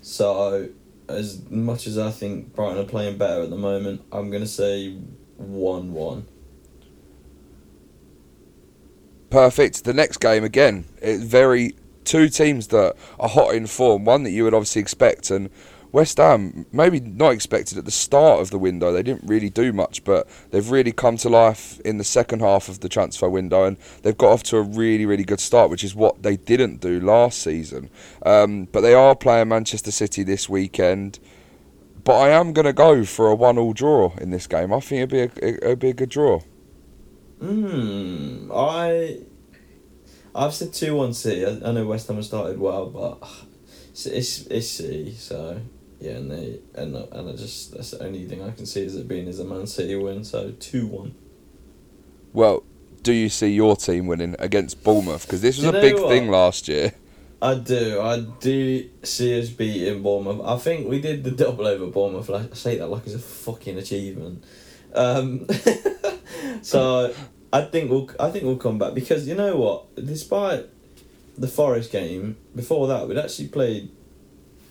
So, 0.00 0.68
as 1.08 1.48
much 1.50 1.86
as 1.86 1.96
I 1.98 2.10
think 2.10 2.54
Brighton 2.54 2.78
are 2.78 2.84
playing 2.84 3.18
better 3.18 3.42
at 3.42 3.50
the 3.50 3.56
moment, 3.56 4.02
I'm 4.10 4.30
gonna 4.30 4.46
say 4.46 4.96
one 5.36 5.92
one. 5.92 6.26
perfect. 9.30 9.84
The 9.84 9.94
next 9.94 10.18
game 10.18 10.44
again, 10.44 10.84
it's 11.00 11.22
very 11.22 11.74
two 12.04 12.28
teams 12.28 12.68
that 12.68 12.96
are 13.18 13.28
hot 13.28 13.54
in 13.54 13.66
form. 13.66 14.04
One 14.04 14.22
that 14.22 14.30
you 14.30 14.44
would 14.44 14.54
obviously 14.54 14.82
expect, 14.82 15.30
and 15.30 15.50
West 15.92 16.18
Ham 16.18 16.66
maybe 16.72 17.00
not 17.00 17.30
expected 17.30 17.78
at 17.78 17.84
the 17.84 17.90
start 17.90 18.40
of 18.40 18.50
the 18.50 18.58
window. 18.58 18.92
They 18.92 19.02
didn't 19.02 19.26
really 19.26 19.50
do 19.50 19.72
much, 19.72 20.04
but 20.04 20.28
they've 20.50 20.70
really 20.70 20.92
come 20.92 21.16
to 21.18 21.28
life 21.28 21.80
in 21.80 21.98
the 21.98 22.04
second 22.04 22.40
half 22.40 22.68
of 22.68 22.80
the 22.80 22.88
transfer 22.88 23.28
window, 23.28 23.64
and 23.64 23.76
they've 24.02 24.16
got 24.16 24.32
off 24.32 24.42
to 24.44 24.58
a 24.58 24.62
really 24.62 25.06
really 25.06 25.24
good 25.24 25.40
start, 25.40 25.70
which 25.70 25.84
is 25.84 25.94
what 25.94 26.22
they 26.22 26.36
didn't 26.36 26.80
do 26.80 27.00
last 27.00 27.42
season. 27.42 27.90
Um, 28.24 28.66
but 28.66 28.82
they 28.82 28.94
are 28.94 29.14
playing 29.14 29.48
Manchester 29.48 29.90
City 29.90 30.22
this 30.22 30.48
weekend. 30.48 31.18
But 32.04 32.16
I 32.20 32.28
am 32.30 32.54
going 32.54 32.64
to 32.64 32.72
go 32.72 33.04
for 33.04 33.28
a 33.28 33.34
one-all 33.34 33.74
draw 33.74 34.14
in 34.16 34.30
this 34.30 34.46
game. 34.46 34.72
I 34.72 34.80
think 34.80 35.12
it'd 35.12 35.32
be 35.32 35.46
a, 35.46 35.48
it'd 35.66 35.78
be 35.78 35.90
a 35.90 35.92
good 35.92 36.08
draw. 36.08 36.40
Hmm. 37.38 38.50
I. 38.54 39.18
I've 40.34 40.54
said 40.54 40.72
two 40.72 40.94
one 40.94 41.12
City. 41.12 41.44
I, 41.44 41.68
I 41.68 41.72
know 41.72 41.84
West 41.84 42.06
Ham 42.06 42.16
have 42.16 42.24
started 42.24 42.58
well, 42.58 42.86
but 42.86 43.28
it's 43.90 44.06
it's, 44.06 44.46
it's 44.46 44.70
City. 44.70 45.14
So 45.16 45.60
yeah, 46.00 46.12
and 46.12 46.30
they 46.30 46.60
and 46.74 46.96
I- 46.96 47.08
and 47.12 47.28
I 47.30 47.32
just 47.32 47.72
that's 47.72 47.90
the 47.92 48.04
only 48.04 48.24
thing 48.26 48.42
I 48.42 48.50
can 48.50 48.66
see 48.66 48.84
as 48.84 48.94
it 48.96 49.08
being 49.08 49.26
is 49.26 49.40
a 49.40 49.44
Man 49.44 49.66
City 49.66 49.96
win. 49.96 50.24
So 50.24 50.52
two 50.52 50.86
one. 50.86 51.14
Well, 52.32 52.62
do 53.02 53.12
you 53.12 53.28
see 53.28 53.48
your 53.48 53.76
team 53.76 54.06
winning 54.06 54.36
against 54.38 54.82
Bournemouth? 54.84 55.22
Because 55.22 55.42
this 55.42 55.56
was 55.56 55.66
a 55.66 55.72
big 55.72 55.94
what? 55.94 56.08
thing 56.08 56.30
last 56.30 56.68
year. 56.68 56.92
I 57.40 57.54
do. 57.54 58.00
I 58.00 58.20
do 58.20 58.88
see 59.02 59.40
us 59.40 59.48
beating 59.48 60.02
Bournemouth. 60.02 60.44
I 60.44 60.58
think 60.58 60.88
we 60.88 61.00
did 61.00 61.24
the 61.24 61.30
double 61.30 61.66
over 61.66 61.86
Bournemouth. 61.86 62.28
Like, 62.28 62.50
I 62.50 62.54
say 62.54 62.78
that 62.78 62.88
like 62.88 63.06
it's 63.06 63.14
a 63.14 63.18
fucking 63.18 63.78
achievement. 63.78 64.44
Um, 64.94 65.46
so 66.62 67.14
I 67.52 67.62
think 67.62 67.90
we'll. 67.90 68.10
I 68.20 68.30
think 68.30 68.44
we'll 68.44 68.56
come 68.56 68.78
back 68.78 68.94
because 68.94 69.26
you 69.26 69.34
know 69.34 69.56
what? 69.56 69.94
Despite 69.96 70.66
the 71.36 71.48
Forest 71.48 71.90
game 71.92 72.36
before 72.54 72.88
that, 72.88 73.08
we'd 73.08 73.18
actually 73.18 73.48
played 73.48 73.90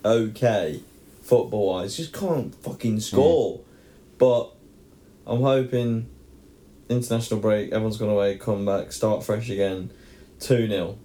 okay 0.04 0.82
football 1.28 1.74
wise. 1.74 1.96
Just 1.96 2.12
can't 2.12 2.54
fucking 2.54 3.00
score. 3.00 3.60
But 4.18 4.50
I'm 5.26 5.42
hoping 5.42 6.08
international 6.88 7.40
break. 7.40 7.72
Everyone's 7.72 7.98
gone 7.98 8.08
away. 8.08 8.36
Come 8.38 8.64
back. 8.64 8.92
Start 8.92 9.24
fresh 9.24 9.50
again. 9.50 9.92
Two 10.40 10.68
0 10.68 10.98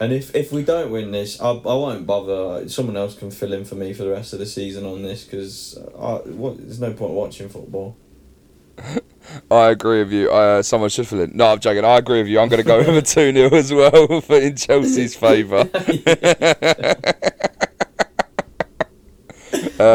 and 0.00 0.14
if, 0.14 0.34
if 0.34 0.50
we 0.50 0.64
don't 0.64 0.90
win 0.90 1.12
this, 1.12 1.38
I, 1.42 1.50
I 1.50 1.52
won't 1.52 2.06
bother. 2.06 2.66
Someone 2.70 2.96
else 2.96 3.14
can 3.14 3.30
fill 3.30 3.52
in 3.52 3.66
for 3.66 3.74
me 3.74 3.92
for 3.92 4.04
the 4.04 4.10
rest 4.10 4.32
of 4.32 4.38
the 4.38 4.46
season 4.46 4.86
on 4.86 5.02
this 5.02 5.24
because 5.24 5.78
there's 6.24 6.80
no 6.80 6.94
point 6.94 7.12
watching 7.12 7.50
football. 7.50 7.98
I 9.50 9.68
agree 9.68 9.98
with 9.98 10.12
you. 10.12 10.30
Uh, 10.30 10.62
someone 10.62 10.88
should 10.88 11.06
fill 11.06 11.20
in. 11.20 11.36
No, 11.36 11.52
I'm 11.52 11.60
joking. 11.60 11.84
I 11.84 11.98
agree 11.98 12.20
with 12.20 12.28
you. 12.28 12.40
I'm 12.40 12.48
going 12.48 12.62
to 12.62 12.66
go 12.66 12.78
with 12.92 12.96
a 12.96 13.02
2 13.02 13.32
0 13.32 13.50
as 13.52 13.74
well 13.74 14.20
for 14.22 14.36
in 14.36 14.56
Chelsea's 14.56 15.14
favour. 15.14 15.68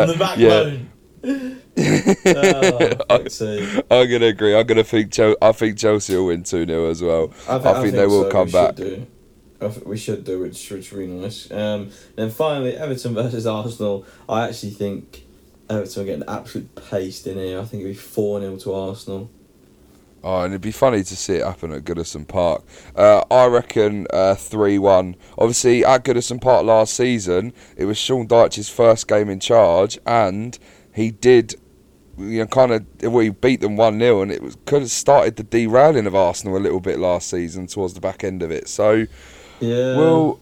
The 0.06 0.16
backbone. 0.18 0.92
oh, 1.78 3.06
I- 3.10 3.18
fuck's 3.18 3.34
sake. 3.36 3.86
I'm 3.92 4.08
going 4.10 4.22
to 4.22 4.28
agree. 4.28 4.56
I'm 4.56 4.66
to 4.68 4.84
think. 4.84 5.12
Chel- 5.14 5.38
I 5.42 5.52
think 5.52 5.78
Chelsea 5.78 6.16
will 6.16 6.28
win 6.28 6.44
2 6.44 6.66
0 6.66 6.90
as 6.90 7.02
well. 7.02 7.34
I, 7.50 7.60
thi- 7.60 7.70
I 7.70 7.82
think 7.82 7.94
they 7.96 8.08
will 8.08 8.24
so. 8.24 8.32
come 8.32 8.48
we 8.48 8.52
back. 8.54 8.78
Should 8.78 8.86
do. 8.86 9.08
I 9.62 9.68
th- 9.70 9.86
we 9.86 9.98
should 9.98 10.24
do, 10.24 10.40
which 10.40 10.70
which 10.70 10.80
is 10.88 10.94
really 10.94 11.08
nice. 11.14 11.50
Um, 11.52 11.90
then 12.16 12.30
finally, 12.30 12.76
Everton 12.76 13.14
versus 13.16 13.48
Arsenal. 13.48 14.06
I 14.28 14.48
actually 14.48 14.72
think 14.72 15.24
Everton 15.70 16.02
will 16.02 16.06
get 16.06 16.20
an 16.20 16.26
absolute 16.28 16.76
paced 16.90 17.26
in 17.28 17.38
here. 17.38 17.60
I 17.60 17.64
think 17.66 17.82
it'll 17.82 17.92
be 17.92 17.96
four 17.98 18.40
0 18.42 18.58
to 18.58 18.74
Arsenal. 18.74 19.30
Oh, 20.26 20.42
and 20.42 20.54
it'd 20.54 20.62
be 20.62 20.72
funny 20.72 21.04
to 21.04 21.16
see 21.16 21.36
it 21.36 21.46
happen 21.46 21.72
at 21.72 21.84
Goodison 21.84 22.28
Park. 22.28 22.64
Uh, 22.96 23.24
I 23.30 23.46
reckon 23.46 24.08
three 24.36 24.80
one. 24.80 25.16
Obviously, 25.38 25.86
at 25.86 26.04
Goodison 26.04 26.42
Park 26.42 26.66
last 26.66 26.96
season, 26.96 27.54
it 27.78 27.86
was 27.86 27.96
Sean 28.00 28.28
Dyche's 28.28 28.68
first 28.68 29.08
game 29.08 29.30
in 29.30 29.40
charge, 29.40 30.00
and 30.04 30.58
he 30.96 31.12
did, 31.12 31.54
you 32.18 32.40
know, 32.40 32.48
kind 32.48 32.72
of 32.72 32.86
well, 33.04 33.30
beat 33.34 33.62
them 33.62 33.76
one 33.76 34.00
0 34.00 34.24
and 34.24 34.32
it 34.32 34.42
was 34.42 34.58
could 34.66 34.82
have 34.82 34.90
started 34.90 35.36
the 35.36 35.44
derailing 35.44 36.08
of 36.08 36.16
Arsenal 36.16 36.58
a 36.58 36.60
little 36.60 36.80
bit 36.80 36.98
last 36.98 37.30
season 37.30 37.68
towards 37.68 37.94
the 37.94 38.02
back 38.02 38.24
end 38.24 38.42
of 38.42 38.50
it. 38.50 38.68
So, 38.68 39.06
Yeah. 39.60 39.96
well, 39.96 40.40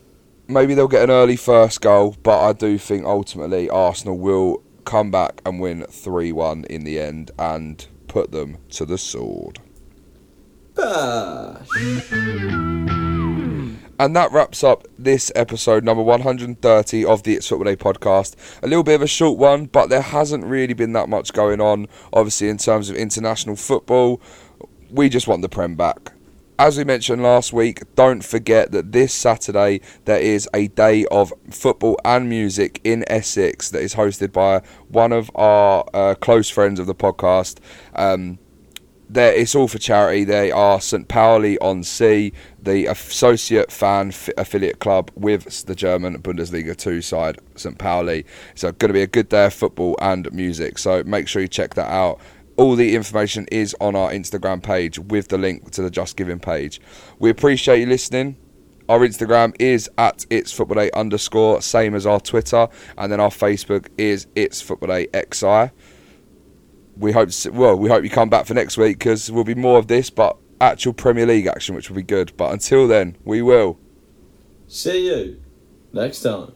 maybe 0.48 0.76
they'll 0.76 0.88
get 0.88 1.04
an 1.04 1.12
early 1.12 1.36
first 1.36 1.82
goal, 1.82 2.16
but 2.24 2.40
I 2.40 2.54
do 2.54 2.78
think 2.78 3.06
ultimately 3.06 3.70
Arsenal 3.70 4.18
will 4.18 4.64
come 4.86 5.12
back 5.12 5.42
and 5.46 5.60
win 5.60 5.86
three 5.90 6.32
one 6.32 6.64
in 6.70 6.86
the 6.86 7.00
end 7.02 7.32
and 7.38 7.86
put 8.08 8.32
them 8.32 8.60
to 8.70 8.86
the 8.86 8.98
sword. 8.98 9.60
Bash. 10.76 11.68
And 14.00 14.16
that 14.16 14.32
wraps 14.32 14.64
up 14.64 14.88
this 14.98 15.32
episode, 15.36 15.84
number 15.84 16.02
130 16.02 17.06
of 17.06 17.24
the 17.24 17.36
It's 17.36 17.48
Football 17.48 17.66
Day 17.66 17.76
podcast. 17.76 18.36
A 18.64 18.68
little 18.68 18.84
bit 18.84 18.96
of 18.96 19.02
a 19.04 19.08
short 19.08 19.38
one, 19.38 19.66
but 19.66 19.90
there 19.90 20.02
hasn't 20.02 20.44
really 20.46 20.74
been 20.74 20.94
that 20.94 21.10
much 21.10 21.32
going 21.32 21.62
on, 21.62 21.88
obviously, 22.12 22.50
in 22.50 22.58
terms 22.58 22.90
of 22.90 22.96
international 22.96 23.56
football. 23.56 24.20
We 24.90 25.10
just 25.10 25.28
want 25.28 25.42
the 25.44 25.50
Prem 25.50 25.76
back. 25.76 26.12
As 26.58 26.78
we 26.78 26.84
mentioned 26.84 27.24
last 27.24 27.54
week, 27.54 27.82
don't 27.96 28.24
forget 28.24 28.72
that 28.72 28.92
this 28.92 29.14
Saturday 29.14 29.82
there 30.06 30.20
is 30.20 30.48
a 30.54 30.68
day 30.70 31.06
of 31.06 31.32
football 31.50 32.00
and 32.04 32.28
music 32.28 32.82
in 32.84 33.04
Essex 33.08 33.70
that 33.72 33.82
is 33.82 33.96
hosted 33.96 34.32
by 34.32 34.62
one 34.88 35.12
of 35.12 35.32
our 35.36 35.86
uh, 35.94 36.16
close 36.16 36.50
friends 36.50 36.80
of 36.80 36.88
the 36.88 36.96
podcast. 36.96 37.58
Um, 37.96 38.38
it's 39.12 39.56
all 39.56 39.68
for 39.68 39.78
charity. 39.78 40.24
They 40.24 40.52
are 40.52 40.80
St 40.80 41.08
Pauli 41.08 41.58
on 41.60 41.84
Sea, 41.84 42.34
the 42.62 42.86
associate 42.88 43.72
fan 43.72 44.10
f- 44.10 44.30
affiliate 44.38 44.80
club 44.80 45.12
with 45.16 45.66
the 45.66 45.76
German 45.76 46.22
Bundesliga 46.22 46.76
2 46.76 47.02
side, 47.02 47.40
St 47.56 47.78
Pauli. 47.78 48.26
So 48.56 48.72
going 48.72 48.90
to 48.90 48.94
be 48.94 49.02
a 49.02 49.08
good 49.08 49.30
day 49.30 49.46
of 49.46 49.54
football 49.54 49.96
and 50.02 50.32
music. 50.32 50.78
So 50.78 51.04
make 51.04 51.28
sure 51.28 51.42
you 51.42 51.48
check 51.48 51.74
that 51.76 51.92
out. 51.92 52.20
All 52.56 52.76
the 52.76 52.96
information 52.96 53.48
is 53.52 53.76
on 53.82 53.96
our 53.96 54.12
Instagram 54.12 54.62
page 54.62 55.00
with 55.00 55.30
the 55.30 55.38
link 55.38 55.72
to 55.72 55.82
the 55.82 55.90
Just 55.90 56.16
Giving 56.16 56.40
page. 56.40 56.80
We 57.20 57.30
appreciate 57.30 57.80
you 57.80 57.88
listening. 57.88 58.38
Our 58.90 59.00
Instagram 59.00 59.56
is 59.60 59.90
at 59.98 60.26
it's 60.30 60.52
football 60.52 60.76
day 60.76 60.92
underscore, 60.92 61.62
same 61.62 61.96
as 61.96 62.06
our 62.06 62.20
Twitter, 62.20 62.68
and 62.98 63.12
then 63.12 63.20
our 63.20 63.30
Facebook 63.30 63.88
is 63.98 64.28
it's 64.36 64.62
football 64.62 64.90
day 64.90 65.08
xi 65.32 65.72
we 66.98 67.12
hope 67.12 67.30
well 67.52 67.76
we 67.76 67.90
hope 67.90 68.04
you 68.04 68.10
come 68.10 68.30
back 68.30 68.46
for 68.46 68.54
next 68.54 68.78
week 68.78 69.00
because 69.00 69.32
we'll 69.32 69.44
be 69.44 69.56
more 69.56 69.80
of 69.80 69.88
this, 69.88 70.10
but 70.10 70.38
actual 70.62 70.94
Premier 70.94 71.26
League 71.26 71.48
action, 71.48 71.76
which 71.76 71.90
will 71.90 71.98
be 71.98 72.04
good. 72.04 72.36
But 72.38 72.52
until 72.52 72.88
then, 72.88 73.18
we 73.24 73.42
will 73.42 73.80
see 74.68 75.08
you 75.08 75.42
next 75.92 76.22
time. 76.22 76.54